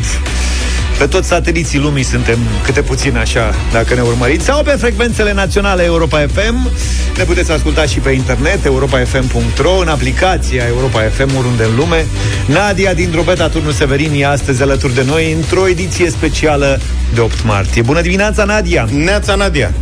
[0.99, 5.85] Pe toți sateliții lumii suntem câte puțin așa, dacă ne urmăriți, sau pe frecvențele naționale
[5.85, 6.71] Europa FM.
[7.17, 12.07] Ne puteți asculta și pe internet, europafm.ro, în aplicația Europa FM oriunde în lume.
[12.47, 16.81] Nadia din Drobeta Turnul Severin e astăzi alături de noi într-o ediție specială
[17.15, 17.83] de 8 martie.
[17.83, 18.89] Bună dimineața, Nadia!
[18.93, 19.73] Neața Nadia!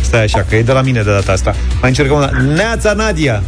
[0.00, 1.54] Stai așa, că e de la mine de data asta.
[1.80, 2.30] Mai încercăm una.
[2.54, 3.42] Neața, Nadia!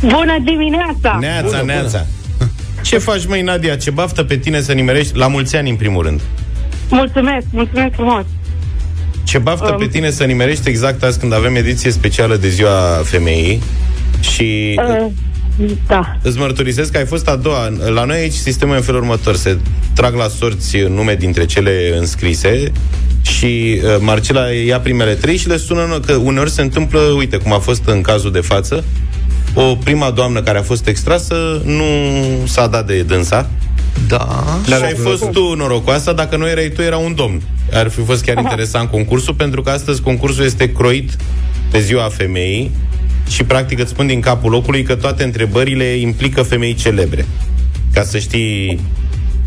[0.00, 1.16] Bună dimineața!
[1.20, 1.72] Neața, Bună, bună.
[1.72, 2.06] neața.
[2.82, 3.76] Ce faci, măi, Nadia?
[3.76, 6.20] Ce baftă pe tine să nimerești la mulți ani, în primul rând.
[6.90, 8.24] Mulțumesc, mulțumesc frumos!
[9.24, 9.78] Ce baftă Um.
[9.78, 13.62] pe tine să nimerești exact azi când avem ediție specială de ziua femeii
[14.20, 15.06] și Uh,
[15.86, 16.16] da.
[16.22, 17.68] îți mărturisesc că ai fost a doua.
[17.94, 19.34] La noi aici sistemul e în felul următor.
[19.36, 19.58] Se
[19.94, 22.72] trag la sorți nume dintre cele înscrise
[23.22, 27.52] și uh, Marcela ia primele trei și le sună că uneori se întâmplă, uite cum
[27.52, 28.84] a fost în cazul de față,
[29.54, 31.84] o prima doamnă care a fost extrasă nu
[32.44, 33.50] s-a dat de dânsa.
[34.06, 34.44] Da.
[34.66, 37.42] Și ai fost tu norocoasă, dacă nu erai tu, era un domn.
[37.72, 41.16] Ar fi fost chiar interesant concursul, pentru că astăzi concursul este croit
[41.70, 42.70] pe ziua femeii
[43.28, 47.26] și practic îți spun din capul locului că toate întrebările implică femei celebre.
[47.92, 48.80] Ca să știi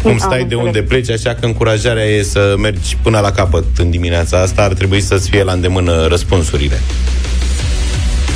[0.02, 0.66] cum Am stai, de înțeles.
[0.66, 4.62] unde pleci, așa că încurajarea e să mergi până la capăt în dimineața asta.
[4.62, 6.80] Ar trebui să-ți fie la îndemână răspunsurile.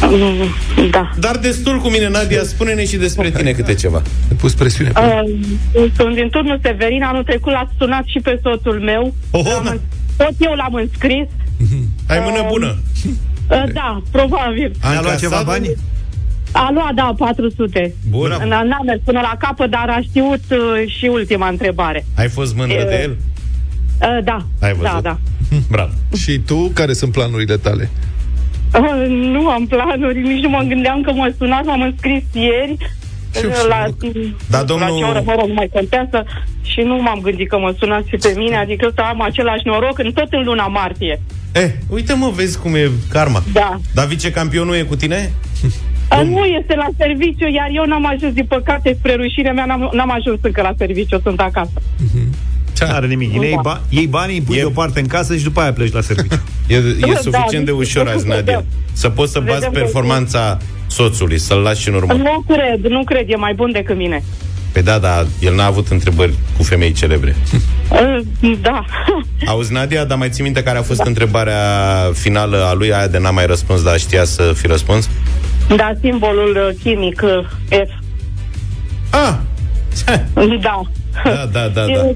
[0.01, 1.09] Mm, Da.
[1.19, 3.97] Dar destul cu mine, Nadia, spune-ne și despre tine câte ceva.
[4.29, 8.39] Ai pus presiune pe Uh, sunt din turnul Severin, anul trecut l-a sunat și pe
[8.43, 9.13] soțul meu.
[9.31, 9.71] Oh, L-am da.
[9.71, 9.81] îns-
[10.17, 11.27] Tot eu l-am înscris.
[12.11, 12.77] Ai mână bună.
[13.49, 14.71] Uh, da, probabil.
[14.81, 15.19] A Ne-a luat încasat?
[15.19, 15.69] ceva bani?
[16.51, 17.93] A luat, da, 400.
[18.09, 18.31] Bun.
[18.39, 20.57] N- N-am mers până la capăt, dar a știut uh,
[20.97, 22.05] și ultima întrebare.
[22.15, 23.17] Ai fost mândră de el?
[24.01, 24.83] Uh, da, Ai văzut?
[24.91, 25.17] da, da.
[25.71, 25.91] Bravo.
[26.17, 27.89] Și tu, care sunt planurile tale?
[28.73, 29.05] Uh,
[29.35, 32.75] nu am planuri, nici nu mă gândeam că mă sunați, m-am înscris ieri.
[33.33, 33.85] Ce la,
[34.49, 36.25] Dar la domnul- ce oră, mă rog, nu mai contează
[36.61, 39.99] și nu m-am gândit că mă sunați și pe mine, adică să am același noroc
[39.99, 41.21] în tot în luna martie.
[41.51, 43.43] Eh, uite mă, vezi cum e karma.
[43.53, 43.79] Da.
[43.93, 45.31] Dar vicecampionul e cu tine?
[46.09, 49.89] A, nu este la serviciu, iar eu n-am ajuns, din păcate, spre rușirea mea, n-am,
[49.93, 51.81] n-am ajuns încă la serviciu, sunt acasă.
[52.77, 53.33] Ce are nimic.
[53.33, 53.43] Da.
[53.43, 56.01] Iei, ba- iei banii, îi pui E- deoparte în casă și după aia pleci la
[56.01, 56.41] serviciu.
[56.67, 58.35] E, e Da, suficient de da, ușor azi, Nadia.
[58.43, 58.65] vedem.
[58.93, 60.57] Să poți să bați Vedem că- performanța
[60.87, 62.13] soțului, să-l lași în urmă.
[62.13, 64.23] Nu cred, nu cred, e mai bun decât mine.
[64.71, 67.35] Păi da, dar el n-a avut întrebări cu femei celebre.
[67.91, 68.19] Uh,
[68.61, 68.85] Da.
[69.51, 71.61] Auzi, Nadia, dar mai ții minte care a fost întrebarea
[72.13, 75.09] finală a lui, aia de n-a mai răspuns, dar știa să fi răspuns?
[75.75, 77.29] Da, simbolul uh, chimic uh,
[77.69, 77.91] F.
[79.09, 79.33] Ah!
[80.61, 80.81] Da.
[81.23, 82.11] Da, da, da, da.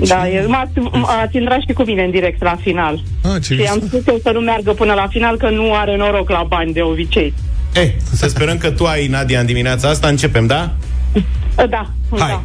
[0.00, 3.00] E- Da, e, m-ați, m-ați intrat și cu mine în direct la final.
[3.22, 5.96] Ah, ce Și am spus eu să nu meargă până la final, că nu are
[5.96, 7.34] noroc la bani de obicei.
[7.74, 10.08] Eh, să sperăm că tu ai, Nadia, în dimineața asta.
[10.08, 10.70] Începem, da?
[11.12, 11.22] Uh,
[11.68, 12.28] Da, Hai.
[12.28, 12.42] da.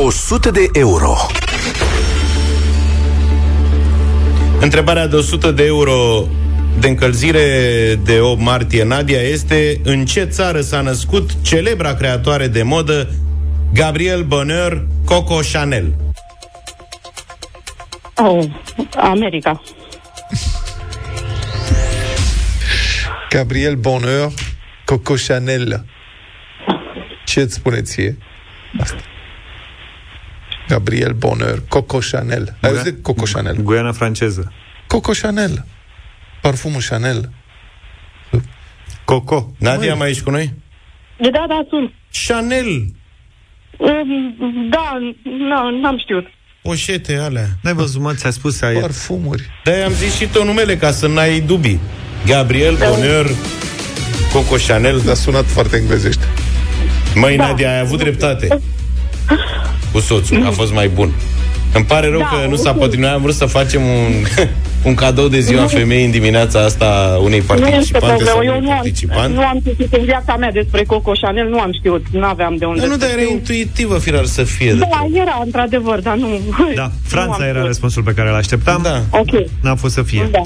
[0.00, 1.16] 100 de euro.
[4.60, 6.26] Întrebarea de 100 de euro
[6.80, 7.44] de încălzire
[8.04, 13.08] de 8 martie, Nadia, este în ce țară s-a născut celebra creatoare de modă
[13.74, 15.92] Gabriel Bonheur Coco Chanel?
[18.22, 18.44] Oh,
[18.96, 19.62] America.
[23.30, 24.32] Gabriel Bonheur,
[24.84, 25.84] Coco Chanel.
[27.24, 28.16] Ce îți spune ție?
[28.80, 28.96] Asta.
[30.68, 32.56] Gabriel Bonheur, Coco Chanel.
[32.60, 33.56] Ai auzit de Coco Chanel?
[33.62, 34.52] Guiana franceză.
[34.86, 35.64] Coco Chanel.
[36.42, 37.30] Parfumul Chanel.
[39.04, 39.52] Coco.
[39.58, 40.52] Nadia, mai ești cu noi?
[41.16, 41.92] Da, da, sunt.
[42.26, 42.66] Chanel.
[43.76, 46.26] Um, Da, n- n-am știut.
[46.62, 47.48] Poșete alea.
[47.62, 48.80] N-ai văzut, mă, ți-a spus aia.
[48.80, 49.50] Parfumuri.
[49.64, 51.80] de am zis și tot numele ca să n-ai dubii.
[52.26, 53.30] Gabriel Bonheur
[54.32, 55.00] Coco Chanel.
[55.04, 56.24] Dar sunat foarte englezește.
[57.14, 58.60] Măi, Nadia, ai avut dreptate.
[59.92, 61.12] Cu soțul, a fost mai bun.
[61.74, 62.76] Îmi pare rău Da, că nu s-a ok.
[62.78, 63.00] potrivit.
[63.04, 64.12] Noi am vrut să facem un,
[64.88, 65.68] un cadou de ziua Nu.
[65.68, 68.44] femeii în dimineața asta unei Nu este participante sau problemă.
[68.44, 69.34] Eu unui nu am, participant.
[69.34, 72.64] nu am citit în viața mea despre Coco Chanel, nu am știut, nu aveam de
[72.64, 73.32] unde Dar nu, să dar era știu.
[73.34, 74.72] intuitivă, firar să fie.
[74.72, 75.08] de Da, fapt.
[75.14, 76.28] era într-adevăr, dar nu...
[76.74, 77.66] Da, nu Franța am era știut.
[77.66, 78.80] răspunsul pe care îl așteptam.
[78.82, 79.02] Da.
[79.10, 80.28] Ok, N-a fost să fie.
[80.30, 80.42] da.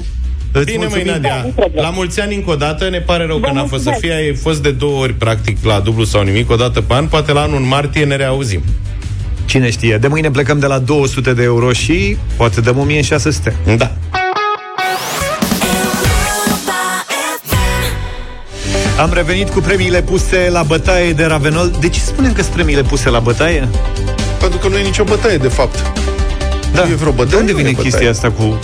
[0.51, 1.11] Îți Bine, măi, mulțumim.
[1.13, 1.29] Nadia.
[1.29, 1.87] Da, nu problemă.
[1.87, 3.99] La mulți ani încă o dată, ne pare rău Vă că n-a fost să mulțumesc.
[3.99, 4.13] fie.
[4.13, 7.05] Ai fost de două ori, practic, la dublu sau nimic, o dată pe an.
[7.07, 8.61] Poate la anul în martie ne reauzim.
[9.45, 13.55] Cine știe, de mâine plecăm de la 200 de euro și poate dăm 1600.
[13.77, 13.91] Da.
[18.99, 21.71] Am revenit cu premiile puse la bătaie de Ravenol.
[21.79, 23.67] De ce spunem că sunt premiile puse la bătaie?
[24.39, 25.83] Pentru că nu e nicio bătaie, de fapt.
[26.73, 26.83] Da.
[26.83, 28.09] Nu e vreo bătaie, De unde nu vine e chestia bătaie.
[28.09, 28.59] asta cu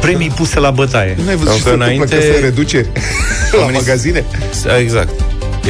[0.00, 1.16] premii puse la bătaie?
[1.24, 2.88] Nu ai văzut Sau ce că se întâmplă înainte- că sunt reduceri
[3.52, 4.24] la Oamenii- magazine?
[4.80, 5.20] Exact.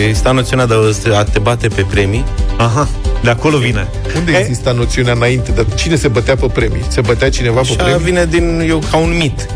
[0.06, 0.74] Exista noțiunea de
[1.14, 2.24] a te bate pe premii.
[2.56, 2.88] Aha,
[3.24, 3.88] de acolo vine.
[4.16, 5.50] Unde E- exista noțiunea înainte?
[5.52, 6.84] De cine se bătea pe premii?
[6.88, 8.04] Se bătea cineva pe Și aia premii?
[8.04, 9.46] vine din, eu, ca un mit.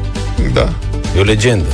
[0.53, 0.69] Da.
[1.17, 1.67] E o legendă.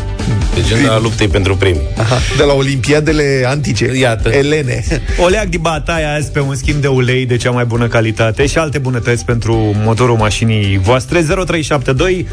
[0.54, 1.80] Legenda luptei pentru premii.
[1.98, 2.18] Aha.
[2.36, 3.90] De la Olimpiadele antice.
[3.98, 4.28] Iată.
[4.28, 4.84] Elene.
[5.18, 8.46] O leac de bataie azi pe un schimb de ulei de cea mai bună calitate
[8.46, 11.20] și alte bunătăți pentru motorul mașinii voastre.
[11.22, 12.26] 0372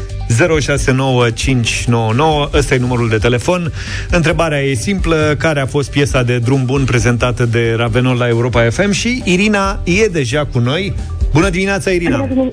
[0.60, 2.48] 069599.
[2.52, 3.72] Ăsta e numărul de telefon.
[4.10, 5.34] Întrebarea e simplă.
[5.38, 8.90] Care a fost piesa de drum bun prezentată de Ravenol la Europa FM?
[8.90, 10.94] Și Irina e deja cu noi.
[11.32, 12.16] Bună dimineața, Irina!
[12.16, 12.50] Bună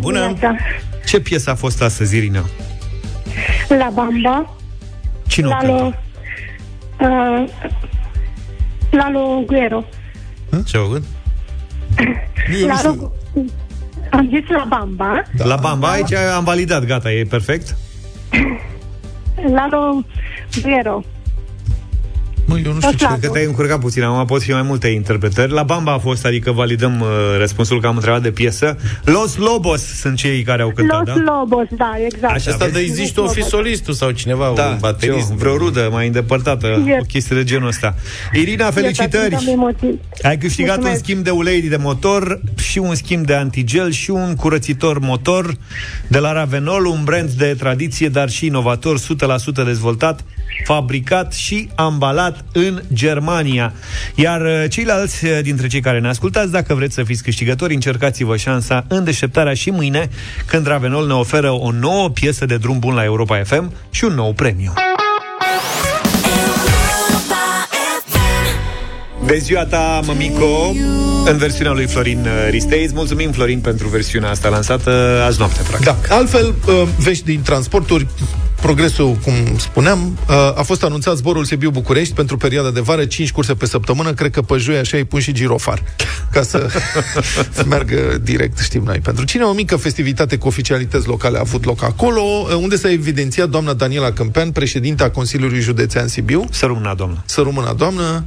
[0.00, 0.18] Bună.
[0.18, 0.56] dimineața.
[1.06, 2.44] Ce piesă a fost astăzi, Irina?
[3.68, 4.54] La Bamba.
[5.26, 5.94] Cine o Lalo...
[7.00, 7.48] Uh,
[8.90, 9.84] Lalo Guero.
[10.66, 11.04] Ce au făcut?
[12.66, 13.12] Lalo...
[14.10, 15.22] Am zis la Bamba.
[15.36, 15.44] Da.
[15.44, 17.76] La Bamba, aici am validat, gata, e perfect?
[19.54, 20.04] Lalo
[20.62, 21.04] Guero.
[22.46, 24.88] Mă, eu nu știu ce- Cred că te-ai încurcat puțin, acum pot fi mai multe
[24.88, 25.52] interpretări.
[25.52, 27.06] La Bamba a fost, adică validăm uh,
[27.38, 28.76] răspunsul că am întrebat de piesă.
[29.04, 31.32] Los Lobos sunt cei care au cântat, Los da?
[31.32, 32.34] Lobos, da, exact.
[32.34, 35.28] Așa asta de zici tu o fi solistul sau cineva, Da, un baterist.
[35.28, 37.00] ce, vreo rudă mai îndepărtată, Yes.
[37.00, 37.94] o chestie de genul ăsta.
[38.32, 39.34] Irina, felicitări!
[39.34, 40.00] Am emoții.
[40.22, 40.98] Ai câștigat Mulțumesc.
[41.00, 45.54] un schimb de ulei de motor și un schimb de antigel și un curățitor motor
[46.08, 50.24] de la Ravenol, un brand de tradiție, dar și inovator, 100% dezvoltat,
[50.64, 53.72] fabricat și ambalat în Germania.
[54.14, 58.36] Iar uh, ceilalți uh, dintre cei care ne ascultați, dacă vreți să fiți câștigători, încercați-vă
[58.36, 60.08] șansa în deșteptarea și mâine,
[60.46, 64.14] când Ravenol ne oferă o nouă piesă de drum bun la Europa FM și un
[64.14, 64.72] nou premiu.
[69.26, 70.74] De ziua ta, mămico,
[71.24, 72.84] în versiunea lui Florin uh, Ristei.
[72.84, 76.06] Îți mulțumim, Florin, pentru versiunea asta lansată azi noapte, practic.
[76.08, 76.14] Da.
[76.14, 78.06] Altfel, uh, vești din transporturi,
[78.64, 83.54] progresul, cum spuneam, uh, a fost anunțat zborul Sibiu-București pentru perioada de vară, 5 curse
[83.54, 85.82] pe săptămână, cred că pe joi așa îi pun și girofar,
[86.30, 86.68] ca să,
[87.52, 88.98] să meargă direct, știm noi.
[88.98, 92.90] Pentru cine o mică festivitate cu oficialități locale a avut loc acolo, uh, unde s-a
[92.90, 96.44] evidențiat doamna Daniela Câmpean, președinta Consiliului Județean Sibiu.
[96.50, 97.22] Să rămână, doamnă.
[97.24, 98.24] Să rămână, doamnă.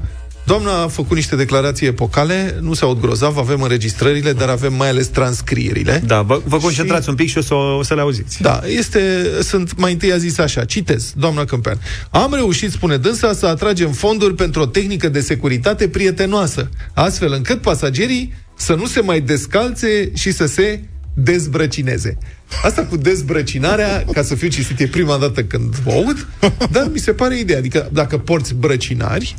[0.48, 4.90] Doamna a făcut niște declarații epocale, nu se aud grozav, avem înregistrările, dar avem mai
[4.90, 6.04] ales transcrierile.
[6.06, 7.10] Da, vă, vă concentrați și...
[7.10, 8.42] un pic și o să, o să le auziți.
[8.42, 11.80] Da, este, sunt, mai întâi a zis așa, citez, doamna Câmpean.
[12.10, 17.62] Am reușit, spune dânsa, să atragem fonduri pentru o tehnică de securitate prietenoasă, astfel încât
[17.62, 20.82] pasagerii să nu se mai descalțe și să se
[21.14, 22.18] dezbrăcineze.
[22.64, 26.28] Asta cu dezbrăcinarea, ca să fiu cinstit, e prima dată când o aud,
[26.72, 27.58] dar mi se pare ideea.
[27.58, 29.36] Adică dacă porți brăcinari,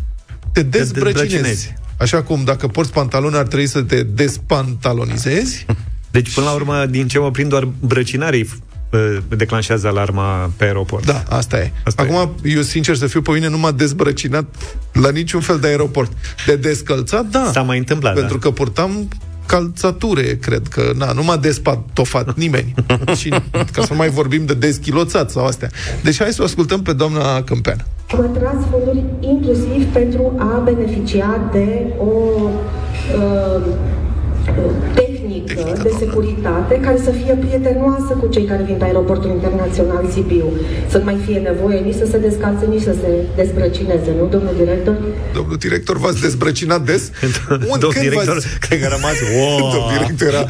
[0.63, 1.23] te dezbrăcinezi.
[1.23, 1.75] dezbrăcinezi.
[1.99, 5.67] Așa cum dacă porți pantaloni ar trebui să te despantalonizezi.
[6.11, 8.49] Deci, până la urmă, din ce mă prind, doar brăcinarii
[8.91, 11.07] uh, declanșează alarma pe aeroport.
[11.07, 11.73] Da, asta e.
[11.85, 14.55] Asta Acum, eu sincer să fiu pe mine, nu m-a dezbrăcinat
[14.93, 16.13] la niciun fel de aeroport.
[16.47, 17.51] De descălțat, da.
[17.53, 18.41] S-a mai întâmplat, Pentru da.
[18.41, 19.09] că purtam
[19.49, 22.75] calțature, cred că, na, nu m-a despatofat nimeni.
[23.17, 23.29] Și
[23.73, 25.71] ca să nu mai vorbim de deschiloțat sau astea.
[26.03, 27.87] Deci hai să o ascultăm pe doamna Câmpean.
[28.13, 32.13] Am atras fonduri inclusiv pentru a beneficia de o
[33.17, 33.63] uh,
[34.95, 35.18] tehnică
[35.57, 40.53] de securitate care să fie prietenoasă cu cei care vin pe aeroportul internațional Sibiu.
[40.91, 44.55] Să nu mai fie nevoie nici să se descalțe, nici să se dezbrăcineze, nu, domnul
[44.57, 44.97] director?
[45.35, 47.11] Domnul director, v-ați dezbrăcinat des?
[47.73, 49.59] Un, Domnul director, cred că a rămas, wow!
[49.59, 50.45] Domnul director era...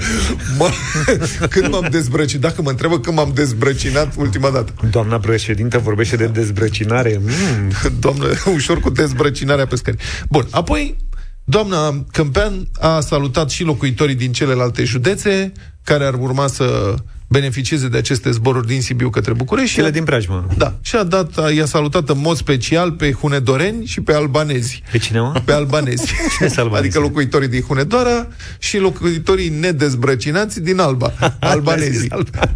[0.59, 0.69] Mă,
[1.55, 2.43] când m-am dezbrăcinat?
[2.43, 4.73] Dacă mă întrebă când m-am dezbrăcinat ultima dată.
[4.91, 7.21] Doamna președintă vorbește de dezbrăcinare.
[7.21, 7.71] Mm.
[8.01, 9.97] Doamnă, ușor cu dezbrăcinarea pe scări.
[10.29, 10.97] Bun, apoi
[11.51, 15.53] doamna Câmpean a salutat și locuitorii din celelalte județe
[15.85, 16.95] care ar urma să
[17.29, 19.75] beneficieze de aceste zboruri din Sibiu către București.
[19.75, 20.47] Cele din preajmă.
[20.57, 20.75] Da.
[20.81, 24.83] Și a dat, a, i-a salutat în mod special pe hunedoreni și pe albanezi.
[24.93, 25.43] Pe cine, mă?
[25.45, 26.07] Pe albanezi.
[26.37, 26.87] Cine sunt albanezi?
[26.87, 28.27] Adică locuitorii din Hunedoara
[28.59, 31.13] și locuitorii nedezbrăcinați din Alba.
[31.41, 32.09] Albanezii.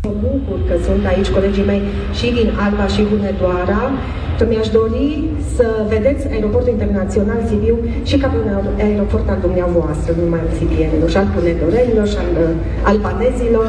[0.02, 1.82] Mă bucur că sunt aici colegii mei
[2.18, 3.90] și din Alba și Hunedoara,
[4.31, 5.24] că mi-aș dori
[5.56, 10.40] să vedeți aeroportul internațional Sibiu și ca pe un aer- aeroport al dumneavoastră, nu numai
[10.40, 12.48] al sibienilor, și al hunedorenilor, și al uh,
[12.82, 13.66] albanezilor,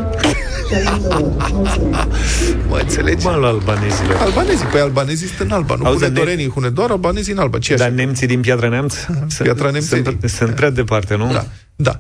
[0.68, 1.32] și al tuturor.
[1.53, 2.07] Mulțumesc!
[2.70, 3.26] Mă înțelegi?
[3.26, 4.18] Mă, la albanezilor.
[4.22, 7.57] Albanezii, păi albanezii sunt în Alba, nu Auzi, dar hunedorenii în Hunedoara, albanezii în Alba.
[7.57, 8.95] Ce Dar nemții din Piatra Neamț?
[9.41, 10.03] Piatra Neamțenii.
[10.03, 11.32] Sunt, sunt prea departe, nu?
[11.32, 11.45] Da,
[11.76, 11.99] da.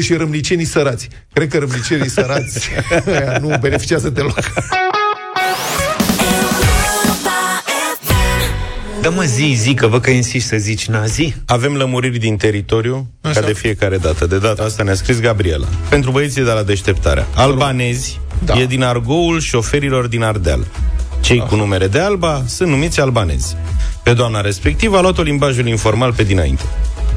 [0.00, 1.08] Și râmnicenii sărați.
[1.32, 2.70] Cred că râmnicenii sărați
[3.18, 4.38] aia nu beneficiază deloc.
[9.04, 11.36] Da mă zi, zi, că văd că insisti să zici nazi.
[11.46, 13.40] Avem lămuriri din teritoriu, Așa.
[13.40, 14.26] ca de fiecare dată.
[14.26, 15.66] De data asta ne-a scris Gabriela.
[15.88, 17.26] Pentru băieții de la deșteptarea.
[17.34, 18.58] Albanezi Da.
[18.58, 20.66] e din argoul șoferilor din Ardeal.
[21.20, 23.56] Cei cu numere de alba sunt numiți albanezi.
[24.02, 26.64] pe doamna respectivă, a luat-o limbajul informal pe dinainte.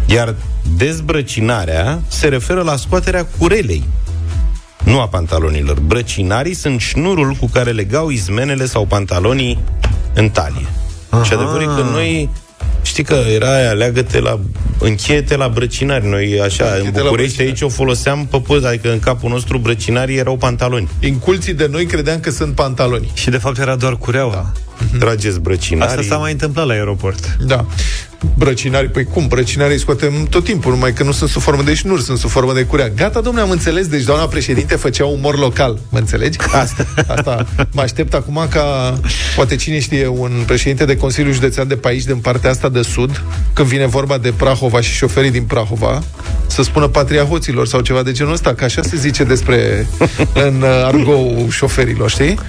[0.06, 0.36] Iar
[0.78, 3.84] dezbrăcinarea se referă la scoaterea curelei,
[4.84, 5.80] nu a pantalonilor.
[5.80, 9.60] Brăcinarii sunt șnurul cu care legau izmenele sau pantalonii
[10.14, 10.68] în talie.
[11.10, 11.24] Aha.
[11.24, 12.30] Și adevărul e că noi
[12.88, 14.40] Știi că era aia, leagă-te la,
[14.80, 16.08] încheie-te la brăcinari.
[16.08, 20.38] Noi așa, în București aici o foloseam pe poz, adică în capul nostru brăcinarii erau
[20.38, 20.90] pantaloni.
[21.00, 23.12] Inculții de noi credeam că sunt pantaloni.
[23.14, 24.52] Și de fapt era doar cureaua.
[24.92, 24.98] Da.
[24.98, 25.98] Trageți brăcinarii.
[25.98, 27.38] Asta s-a mai întâmplat la aeroport.
[27.46, 27.66] Da.
[28.38, 29.28] Brăcinarii, păi cum?
[29.28, 32.54] Brăcinarii scoatem tot timpul, numai că nu sunt sub formă de șnur, sunt sub formă
[32.54, 32.90] de curea.
[32.90, 36.38] Gata, domnule, am înțeles, deci doamna președinte făcea umor local, mă înțelegi?
[36.52, 37.46] Asta, asta.
[37.72, 39.00] Mă aștept acum ca,
[39.36, 42.82] poate cine știe, un președinte de Consiliu Județean de pe aici, din partea asta de
[42.82, 46.04] sud, când vine vorba de Prahova și șoferii din Prahova,
[46.48, 49.88] să spună patria hoților sau ceva de genul ăsta, că așa se zice despre
[50.34, 52.40] în argou șoferilor, știi?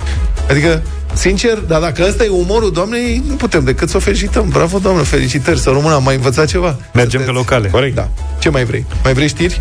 [0.49, 0.82] Adică
[1.14, 4.49] Sincer, dar dacă ăsta e umorul doamnei, nu putem decât să o felicităm.
[4.49, 6.76] Bravo, doamnă, felicitări, să rămână, am mai învățat ceva.
[6.92, 7.24] Mergem Sunteți...
[7.24, 7.68] pe locale.
[7.68, 7.94] Corect.
[7.94, 8.09] Da.
[8.38, 8.86] Ce mai vrei?
[9.03, 9.61] Mai vrei știri?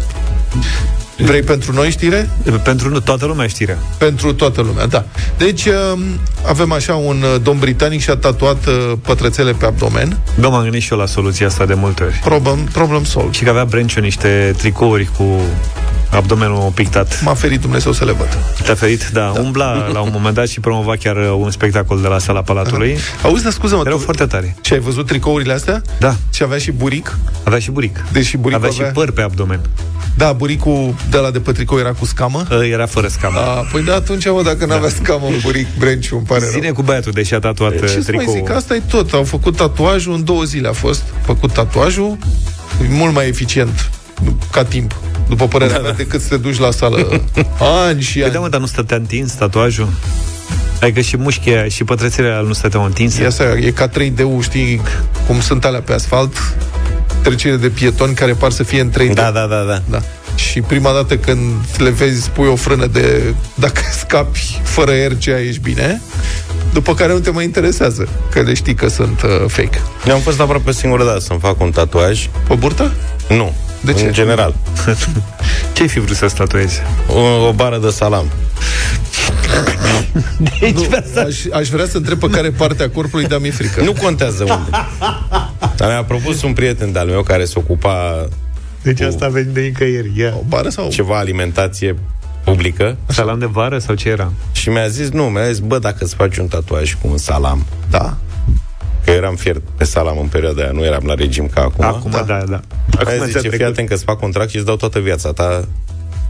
[1.18, 2.30] Vrei pentru noi știre?
[2.64, 3.78] Pentru toată lumea știre.
[3.98, 5.06] Pentru toată lumea, da.
[5.38, 6.02] Deci um,
[6.48, 10.18] avem așa un uh, domn britanic și-a tatuat uh, pătrățele pe abdomen.
[10.36, 12.20] Da, m-am gândit și eu la soluția asta de multe ori.
[12.24, 13.34] Problem, problem solved.
[13.34, 15.42] Și că avea Brenciu niște tricouri cu
[16.12, 17.22] abdomenul pictat.
[17.24, 18.38] M-a ferit Dumnezeu să le văd.
[18.64, 19.10] Te-a ferit?
[19.14, 19.32] Da.
[19.36, 19.41] da.
[19.41, 22.97] Umbla la un moment dat și promova chiar uh, un spectacol de la sala Palatului.
[23.18, 23.28] Aha.
[23.28, 24.03] Auzi, dar scuză-mă, Erau tu...
[24.03, 24.55] foarte tare.
[24.62, 25.82] Și ai văzut tricourile astea?
[25.99, 26.16] Da.
[26.34, 27.18] Și avea și buric?
[27.43, 28.05] Avea și buric.
[28.12, 29.60] Deci și buric avea, avea și păr pe abdomen.
[30.18, 32.47] Da, buricul de la de pe tricou era cu scamă?
[32.72, 33.39] Era fără scamă.
[33.39, 34.95] A, păi da, atunci, mă, dacă n-avea da.
[35.03, 36.74] scamă în buric, Brenciu, îmi pare Zine rău.
[36.74, 38.26] cu băiatul, deși a tatuat Ce tricoul.
[38.26, 39.14] mai zic, asta e tot.
[39.14, 42.18] Au făcut tatuajul, în două zile a fost făcut tatuajul,
[42.89, 43.89] mult mai eficient
[44.51, 44.95] ca timp,
[45.30, 45.97] după părerea da, mea, da.
[45.97, 46.97] decât să te duci la sală
[47.86, 48.34] ani și păi ani.
[48.34, 49.89] da, mă, dar nu stătea întins tatuajul?
[50.82, 53.22] Adică și mușchia și pătrățele nu stăteau întinse?
[53.24, 54.82] E, asta, e ca 3D-ul, știi,
[55.28, 56.55] cum sunt alea pe asfalt,
[57.22, 59.13] trecere de pietoni care par să fie în 3D.
[59.13, 59.82] Da, da, da, da.
[59.89, 59.99] da.
[60.36, 65.61] Și prima dată când le vezi, pui o frână de dacă scapi fără RCA, ești
[65.61, 66.01] bine.
[66.74, 69.82] După care nu te mai interesează, că le știi că sunt uh, fake.
[70.07, 72.30] Eu am fost aproape singură dată să-mi fac un tatuaj.
[72.47, 72.91] Pe burtă?
[73.30, 73.53] Nu.
[73.82, 74.06] De ce?
[74.06, 74.56] În general.
[75.74, 76.82] Ce ai fi vrut să statuezi?
[77.14, 78.26] O, o bară de salam.
[80.60, 80.88] Deci, nu,
[81.26, 83.82] aș, aș vrea să întreb pe care parte a corpului, dar mi-e frică.
[83.82, 84.70] Nu contează unde.
[85.76, 88.28] Dar mi-a propus un prieten de-al meu care se ocupa
[88.88, 90.12] deci asta a venit de nicăieri.
[90.16, 90.34] Ia.
[90.38, 90.90] O bară sau?
[90.90, 91.96] Ceva alimentație
[92.44, 92.98] publică.
[93.08, 94.32] Salam de vară sau ce era?
[94.52, 97.66] Și mi-a zis, nu, mi-a zis, bă, dacă îți faci un tatuaj cu un salam.
[97.90, 98.18] Da.
[99.08, 101.86] Că eram fiert pe salam în perioada aia, nu eram la regim ca acum.
[101.86, 102.43] Acum, da, da.
[102.49, 102.62] da.
[102.99, 105.68] Acum zice, fii atent că îți fac contract și îți dau toată viața ta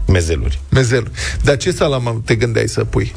[0.06, 0.60] mezeluri.
[0.68, 1.10] Mezeluri.
[1.42, 3.14] Dar ce salam te gândeai să pui?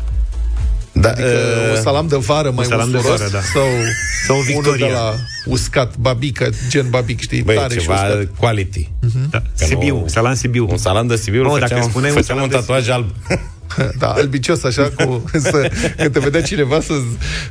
[0.91, 3.39] Da, adică uh, un salam de vară mai salam usturos de vară, da.
[3.53, 3.67] sau,
[4.27, 4.87] sau Victoria.
[4.87, 5.13] de la
[5.45, 8.37] uscat, babică, gen babic, știi, Băi, tare ceva și uscat.
[8.37, 8.89] quality.
[9.01, 9.29] Mhm.
[9.29, 9.41] Da.
[9.53, 10.07] Sibiu, nu...
[10.07, 10.67] salam Sibiu.
[10.69, 13.05] Un salam de Sibiu, oh, făceam, dacă spuneai făceam un, un tatuaj alb.
[13.99, 16.93] Da, albicios așa cu, să, Când te vedea cineva să,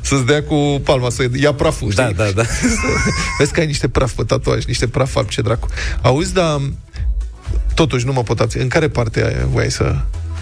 [0.01, 2.03] Să-ți dea cu palma Să ia praful, știi?
[2.03, 2.43] Da, da, da
[3.37, 5.67] Vezi că ai niște praf pe tatuaj Niște praf alb, ce dracu.
[6.01, 6.61] Auzi, dar
[7.73, 9.95] Totuși nu mă pot abține În care parte voiai să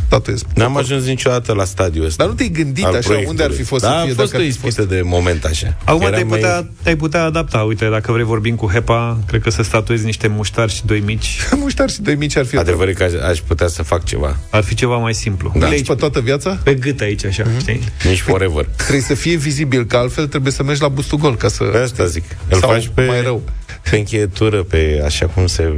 [0.10, 0.42] tatuez?
[0.56, 3.84] N-am ajuns niciodată la stadiul ăsta Dar nu te-ai gândit așa Unde ar fi fost
[3.84, 5.78] da, să fie a fost dacă o ispită de moment așa.
[5.84, 6.38] Acum te-ai, mai...
[6.38, 7.58] putea, te-ai putea adapta.
[7.58, 9.18] Uite, dacă vrei vorbim cu HEPA.
[9.28, 11.38] Cred că să statuezi niște muștari și doi mici.
[11.62, 14.38] Muștari și doi mici ar fi Adevărul că aș, aș putea să fac ceva.
[14.50, 15.52] Ar fi ceva mai simplu.
[15.56, 15.68] Da.
[15.68, 16.60] Aici, pe toată viața?
[16.64, 17.60] Pe gât aici, așa, mm-hmm.
[17.60, 17.84] știi?
[18.04, 18.66] Nici forever.
[18.76, 21.64] Trebuie să fie vizibil, că altfel trebuie să mergi la bustul gol ca să...
[21.64, 22.24] Pe asta zic.
[22.50, 23.42] Îl Sau faci pe, mai rău.
[23.90, 25.74] pe încheietură, pe așa cum se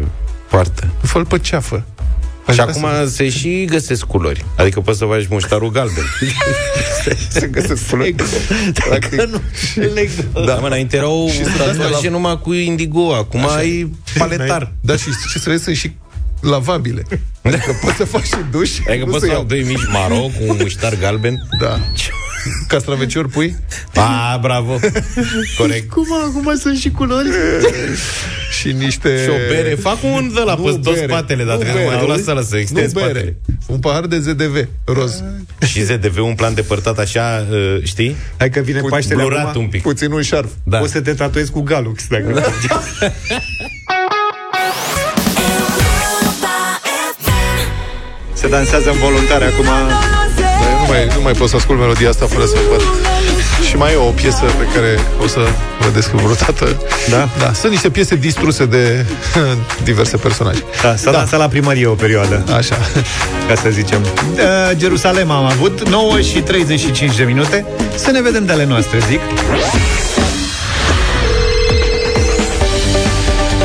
[0.50, 0.88] poartă.
[1.02, 1.86] Fă-l pe ceafă
[2.54, 3.10] și acum să...
[3.10, 4.46] se și găsesc culori.
[4.58, 6.04] Adică poți să faci muștarul galben.
[7.30, 8.16] se găsesc culori.
[8.90, 9.42] Dacă nu
[10.46, 12.10] Da, mă, înainte erau tatuaje la...
[12.10, 13.56] numai cu indigo, acum Așa.
[13.56, 14.72] ai paletar.
[14.82, 15.92] Da, și ce să vezi, sunt și
[16.42, 17.04] lavabile.
[17.42, 18.70] Adică poți să faci și duș.
[18.90, 21.48] Adică poți să fac doi mici maro cu un muștar galben.
[21.60, 21.80] Da.
[22.68, 23.56] Castraveciori pui?
[23.96, 24.80] A, bravo.
[25.58, 25.90] Corect.
[25.90, 27.30] Cum acum sunt și culori?
[28.60, 29.24] și niște...
[29.24, 29.76] Și o bere.
[29.76, 33.36] Fac un de la pe tot spatele, dar trebuie mai la sală să extezi spatele.
[33.66, 35.24] Un pahar de ZDV, roz.
[35.66, 37.46] Și ZDV, un plan depărtat așa,
[37.84, 38.16] știi?
[38.38, 39.82] Hai că vine Paștele acum, un pic.
[39.82, 40.50] Puțin un șarf.
[40.64, 40.78] Da.
[40.78, 42.32] Poți să te tatuezi cu Galux, dacă
[42.68, 42.72] da.
[48.34, 50.21] Se dansează în voluntare acum Dar nu
[50.92, 52.82] mai, nu mai pot să ascult melodia asta fără să văd.
[53.68, 55.40] Și mai e o piesă pe care o să
[55.80, 56.66] vedeți că vreodată.
[57.10, 57.30] Da?
[57.40, 59.06] Da, sunt niște piese distruse de
[59.90, 60.64] diverse personaje.
[60.82, 61.18] Da, s-a da.
[61.18, 62.44] dansat la primărie o perioadă.
[62.58, 62.78] Așa.
[63.48, 64.02] Ca să zicem.
[64.02, 67.66] Uh, Jerusalem am avut 9 și 35 de minute.
[67.96, 69.20] Să ne vedem de ale noastre, zic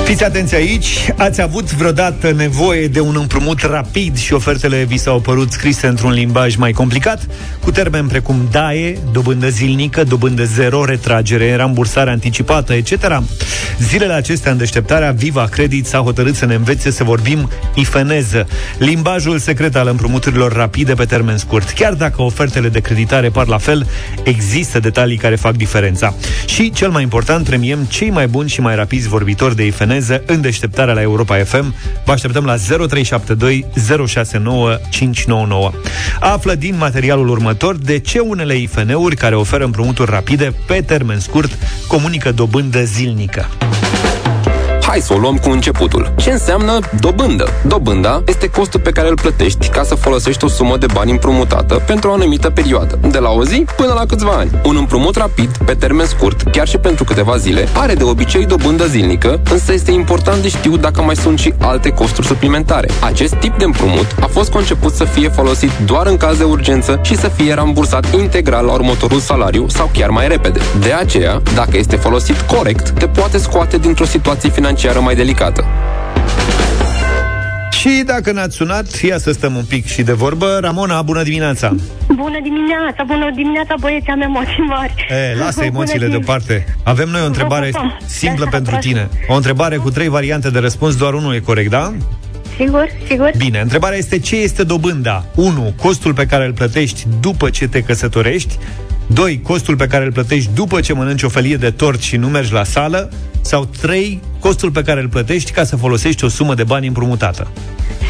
[0.06, 5.20] Fiți atenți aici, ați avut vreodată nevoie de un împrumut rapid și ofertele vi s-au
[5.20, 7.26] părut scrise într-un limbaj mai complicat,
[7.62, 13.22] cu termeni precum DAE, dobândă zilnică, dobândă zero, retragere, rambursare anticipată, etc.
[13.78, 18.46] Zilele acestea, în deșteptarea Viva Credit s-a hotărât să ne învețe să vorbim ifeneză,
[18.78, 21.70] limbajul secret al împrumuturilor rapide pe termen scurt.
[21.70, 23.86] Chiar dacă ofertele de creditare par la fel,
[24.22, 26.14] există detalii care fac diferența.
[26.46, 29.94] Și, cel mai important, premiem cei mai buni și mai rapizi vorbitori de ifeneză
[30.26, 31.74] în deșteptarea la Europa FM.
[32.04, 33.66] Vă așteptăm la 0372
[34.06, 35.72] 069 599.
[36.20, 41.58] Află din materialul următor de ce unele IFN-uri care oferă împrumuturi rapide pe termen scurt
[41.88, 43.48] comunică dobândă zilnică.
[44.86, 46.12] Hai să o luăm cu începutul.
[46.16, 47.48] Ce înseamnă dobândă?
[47.66, 51.82] Dobânda este costul pe care îl plătești ca să folosești o sumă de bani împrumutată
[51.86, 54.50] pentru o anumită perioadă, de la o zi până la câțiva ani.
[54.64, 58.86] Un împrumut rapid, pe termen scurt, chiar și pentru câteva zile, are de obicei dobândă
[58.86, 62.88] zilnică, însă este important de știut dacă mai sunt și alte costuri suplimentare.
[63.02, 67.00] Acest tip de împrumut a fost conceput să fie folosit doar în caz de urgență
[67.02, 70.60] și să fie rambursat integral la următorul salariu sau chiar mai repede.
[70.80, 75.64] De aceea, dacă este folosit corect, te poate scoate dintr-o situație financiară mai delicată.
[77.70, 80.58] Și dacă ne-ați sunat, ia să stăm un pic și de vorbă.
[80.60, 81.74] Ramona, bună dimineața!
[82.06, 84.94] Bună dimineața, bună dimineața, băieți, am emoții mari.
[85.08, 86.76] E, lasă Bună emoțiile dim- deoparte.
[86.82, 87.98] Avem noi o întrebare Vă pupăm.
[88.06, 88.86] simplă Da, pentru prost.
[88.86, 89.08] tine.
[89.28, 91.92] O întrebare cu trei variante de răspuns, doar unul e corect, da?
[92.56, 93.30] Sigur, sigur.
[93.36, 95.24] Bine, întrebarea este ce este dobânda?
[95.34, 95.72] 1.
[95.82, 98.58] Costul pe care îl plătești după ce te căsătorești
[99.06, 99.40] 2.
[99.42, 102.52] Costul pe care îl plătești după ce mănânci o felie de tort și nu mergi
[102.52, 103.10] la sală
[103.40, 104.20] sau 3.
[104.46, 107.50] Costul pe care îl plătești ca să folosești o sumă de bani împrumutată.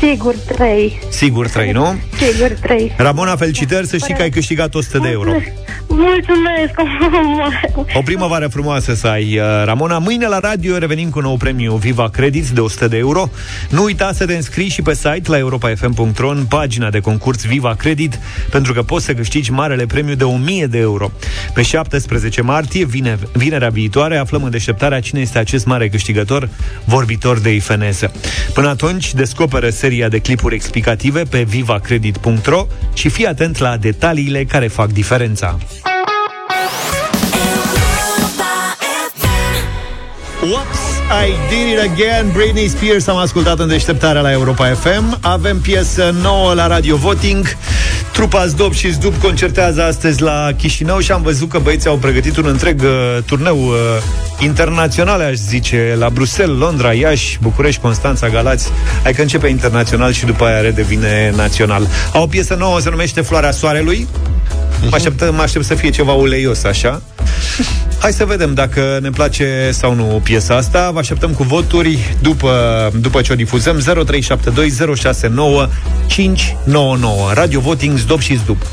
[0.01, 0.99] Sigur, trei.
[1.11, 1.95] Sigur 3, nu?
[2.17, 2.93] Sigur, trei.
[2.97, 5.31] Ramona, felicitări să știi că ai câștigat 100 de euro.
[5.89, 6.75] Mulțumesc!
[7.95, 9.99] O primăvară frumoasă să ai, uh, Ramona.
[9.99, 13.31] Mâine la radio revenim cu un nou premiu Viva Credit de 100 de euro.
[13.71, 17.75] Nu uita să te înscrii și pe site la europafm.ro în pagina de concurs Viva
[17.75, 18.19] Credit,
[18.51, 21.11] pentru că poți să câștigi marele premiu de 1000 de euro.
[21.55, 26.26] Pe 17 martie, vine, vinerea viitoare, aflăm în deșteptarea cine este acest mare câștigător,
[26.85, 28.13] vorbitor de ifeneză.
[28.53, 34.67] Până atunci, descoperă seria de clipuri explicative pe vivacredit.ro și fii atent la detaliile care
[34.67, 35.59] fac diferența.
[40.43, 45.61] Whoops, I did it again Britney Spears am ascultat în deșteptarea la Europa FM Avem
[45.61, 47.47] piesă nouă la Radio Voting
[48.13, 52.37] Trupa Zdop și Zdup concertează astăzi la Chișinău și am văzut că băieții au pregătit
[52.37, 53.75] un întreg uh, turneu uh,
[54.39, 58.69] internațional, aș zice, la Bruxelles, Londra, Iași, București, Constanța, Galați.
[59.03, 61.87] Hai că începe internațional și după aia redevine național.
[62.13, 64.09] Au o piesă nouă, se numește Floarea Soarelui.
[64.83, 67.03] Mă aștept, mă aștept să fie ceva uleios, așa.
[67.99, 70.91] Hai să vedem dacă ne place sau nu piesa asta.
[70.91, 72.53] Vă așteptăm cu voturi după,
[73.01, 73.79] după ce o difuzăm.
[73.79, 73.85] 0372069599.
[77.33, 78.67] Radio Voting Zdop și Zdup.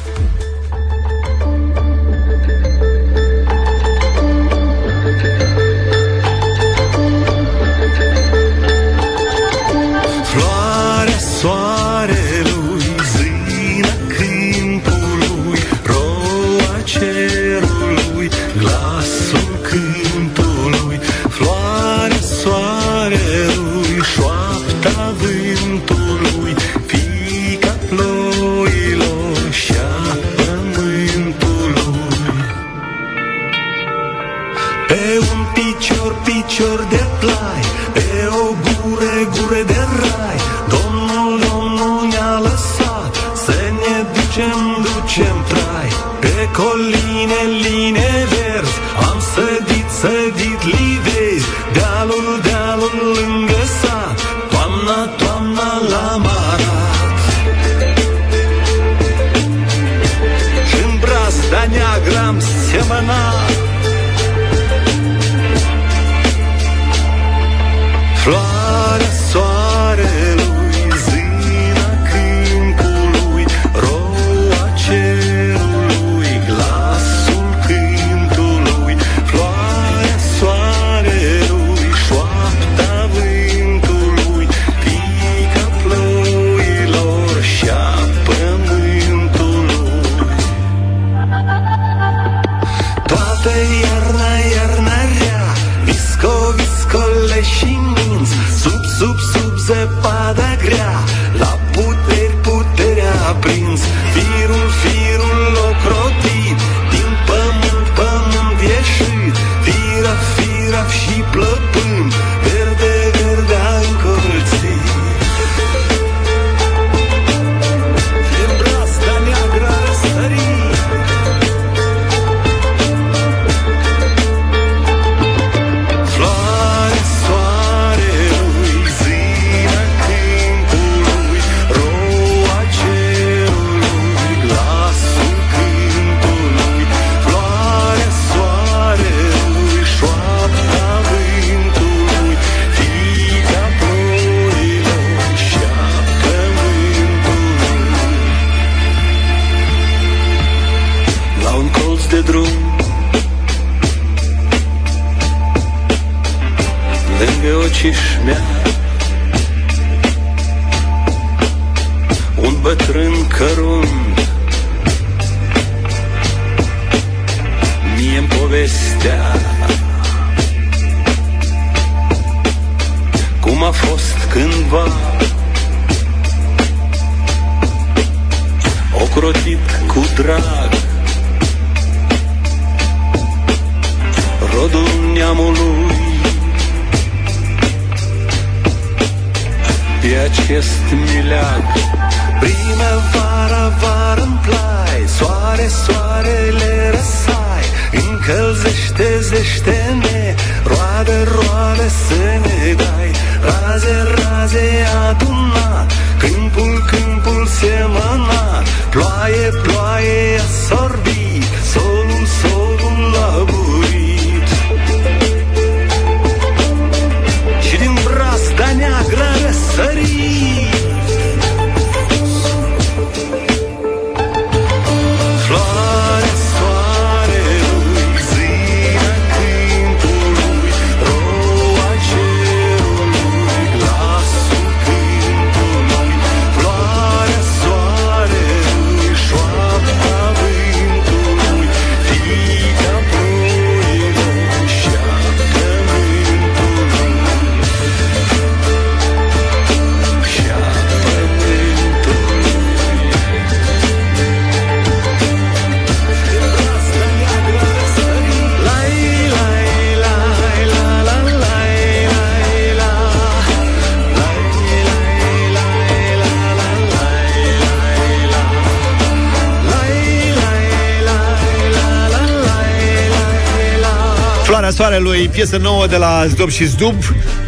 [274.74, 276.94] Soarelui, piesă nouă de la Zdub și Zdub.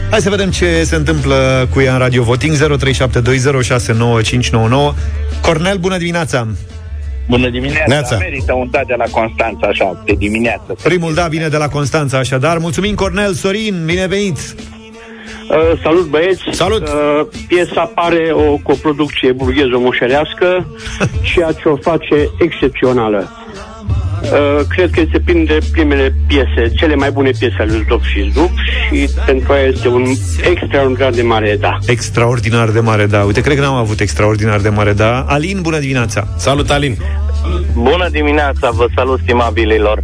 [0.10, 2.60] Hai să vedem ce se întâmplă cu ea în Radio Voting 0372069599.
[5.42, 6.48] Cornel, bună dimineața!
[7.30, 7.84] Bună dimineața!
[7.88, 8.18] Neața.
[8.18, 10.76] Merită un dat de la Constanța, așa, de dimineață.
[10.84, 12.58] Primul da vine de la Constanța, așadar.
[12.58, 14.38] Mulțumim, Cornel, Sorin, bine venit!
[14.38, 16.44] Uh, salut băieți!
[16.52, 16.88] Salut!
[16.88, 20.68] Uh, piesa pare o coproducție burgheză-mușerească,
[21.34, 23.45] ceea ce o face excepțională.
[24.32, 28.30] Uh, cred că este printre primele piese, cele mai bune piese ale lui Zdop și
[28.32, 28.50] Zdub
[28.92, 30.04] și pentru aia este un
[30.50, 31.78] extraordinar de mare da.
[31.86, 33.20] Extraordinar de mare, da.
[33.20, 35.26] Uite, cred că n-am avut extraordinar de mare, da.
[35.28, 36.28] Alin, bună dimineața!
[36.38, 36.98] Salut, Alin!
[37.74, 40.04] Bună dimineața, vă salut, stimabililor.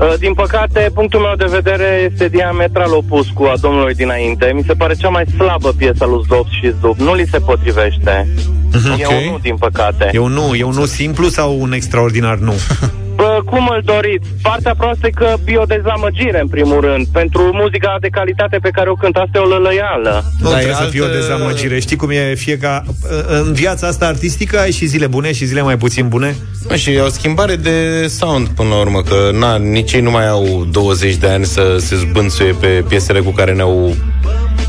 [0.00, 4.52] Uh, Din păcate, punctul meu de vedere este diametral opus cu a domnului dinainte.
[4.54, 6.98] Mi se pare cea mai slabă piesă lui Zdop și Zdub.
[6.98, 8.28] Nu li se potrivește.
[8.72, 9.00] Mhm.
[9.00, 9.12] E Ok.
[9.12, 10.10] un nu, din păcate.
[10.12, 12.52] E un nu, e un nu simplu sau un extraordinar nu?
[13.16, 14.26] Bă, cum îl doriți?
[14.42, 17.06] Partea proastă e că e o dezamăgire, în primul rând.
[17.12, 20.24] Pentru muzica de calitate pe care o cânt, asta e o lălăială.
[20.40, 21.80] Nu Dar trebuie e să fie o altă- dezamăgire.
[21.80, 22.84] Știi cum e fiecare...
[23.28, 26.36] În viața asta artistică ai și zile bune și zile mai puțin bune?
[26.68, 30.10] Mă, și e o schimbare de sound până la urmă, că na, nici ei nu
[30.10, 33.94] mai au 20 de ani să se zbânțuie pe piesele cu care ne-au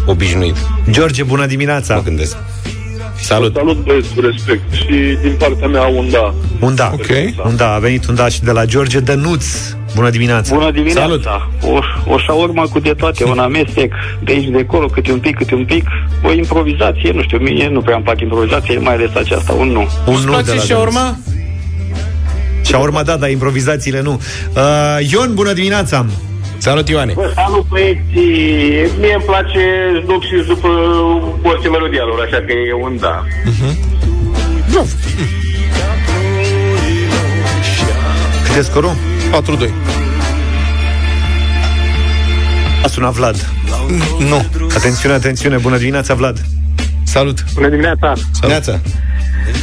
[0.06, 0.56] obișnuit.
[0.91, 1.95] George, bună dimineața!
[1.95, 2.38] Mă gândesc.
[3.22, 3.55] Salut!
[3.55, 4.74] Salut, băieți, cu respect.
[4.74, 6.34] Și din partea mea, un da.
[6.59, 6.91] Un da.
[6.93, 7.07] Ok.
[7.45, 9.45] Un da, a venit un da și de la George Dănuț.
[9.95, 10.55] Bună dimineața!
[10.55, 11.01] Bună dimineața!
[11.01, 11.26] Salut.
[11.61, 11.80] O,
[12.13, 13.93] o șaurma cu de toate, un amestec
[14.24, 15.88] de aici de acolo, câte un pic, câte un pic,
[16.24, 19.88] o improvizație, nu știu, mie nu prea îmi plac improvizație, mai ales aceasta, un nu.
[20.07, 21.18] Un nu place de la shawarma?
[22.65, 24.22] Și a urmat, da, dar improvizațiile nu.
[24.55, 26.05] Uh, Ion, bună dimineața!
[26.58, 27.14] Salut, Ioane!
[27.14, 27.99] Bă, salut, băieți.
[28.99, 29.62] Mie îmi place
[30.03, 30.68] Snoop și după
[31.43, 33.24] orice melodia lor, așa că e un da.
[38.45, 38.91] Cât e scorul?
[39.68, 39.70] 4-2.
[42.84, 43.49] A sunat Vlad.
[44.20, 44.45] Nu.
[44.76, 46.41] Atențiune, atențiune, bună dimineața, Vlad.
[47.03, 47.43] Salut.
[47.53, 48.14] Bună dimineața!
[48.47, 48.80] Neața!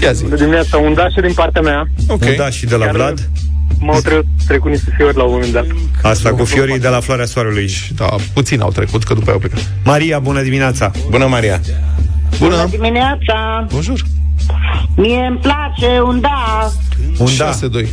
[0.03, 0.23] Ia zi.
[0.23, 1.87] Bună dimineața, un da și din partea mea.
[2.09, 2.23] Ok.
[2.23, 3.29] Un da și de la Chiar Vlad.
[3.85, 5.67] M-au tre- trecut niște fiori la un moment dat.
[6.03, 7.71] Asta cu fiorii de la Floarea Soarelui.
[7.97, 9.73] Da, puțin au trecut, că după aia au plecat.
[9.85, 10.91] Maria, bună dimineața!
[11.11, 11.61] Bună, Maria!
[12.39, 12.67] Bună!
[12.71, 13.67] dimineața!
[13.73, 14.01] Bonjour!
[14.97, 16.71] Mie îmi place un da!
[17.19, 17.59] Un da.
[17.85, 17.87] 6-2.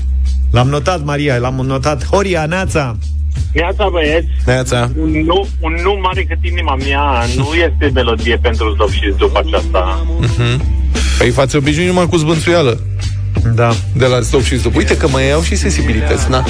[0.51, 2.05] L-am notat, Maria, l-am notat.
[2.05, 2.97] Horia, Neața!
[3.53, 4.27] Neața, băieți.
[4.45, 4.91] Neața!
[5.01, 9.39] Un nu, un nu mare cât inima mea nu este melodie pentru Zdop și după
[9.45, 10.05] aceasta.
[11.17, 12.79] Păi față obișnuit numai cu zbânțuială.
[13.55, 13.75] Da.
[13.95, 14.75] De la stop și stop.
[14.75, 16.45] Uite că mai au și sensibilități, na.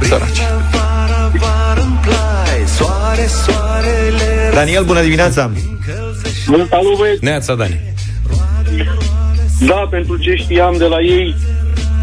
[0.00, 0.38] Săraci.
[0.72, 5.50] Vara, vară în plai, soare, soarele Daniel, bună dimineața!
[6.46, 7.24] Bună, salut, băieți.
[7.24, 7.80] Neața, Dani!
[9.66, 11.36] Da, pentru ce știam de la ei,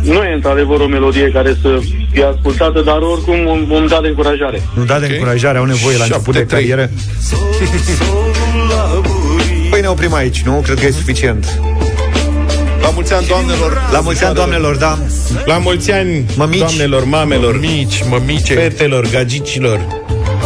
[0.04, 1.80] nu e într-adevăr o melodie care să
[2.12, 4.62] fie ascultată, dar oricum un, un dat de încurajare.
[4.74, 6.48] Nu da de încurajare, au nevoie la început de 7-3.
[6.48, 6.90] carieră.
[9.70, 10.62] Păi ne oprim aici, nu?
[10.64, 11.60] Cred că e suficient.
[12.88, 13.82] La mulți ani, doamnelor.
[13.92, 14.98] La mulți ani, doamnelor, da.
[15.46, 16.58] La mulți ani, Mămici.
[16.60, 18.54] doamnelor, mamelor, Mici, mămice.
[18.54, 19.80] fetelor, gagicilor.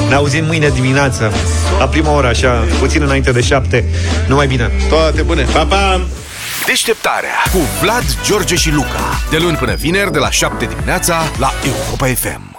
[0.10, 1.32] Ne auzim mâine dimineață,
[1.80, 3.86] la prima oră, așa, puțin înainte de șapte.
[4.28, 4.72] Numai bine!
[4.90, 5.46] Toate bune.
[5.54, 6.02] Pa, pa!
[6.66, 9.20] Deșteptarea cu Vlad, George și Luca.
[9.30, 12.51] De luni până vineri, de la 7 dimineața, la Europa FM.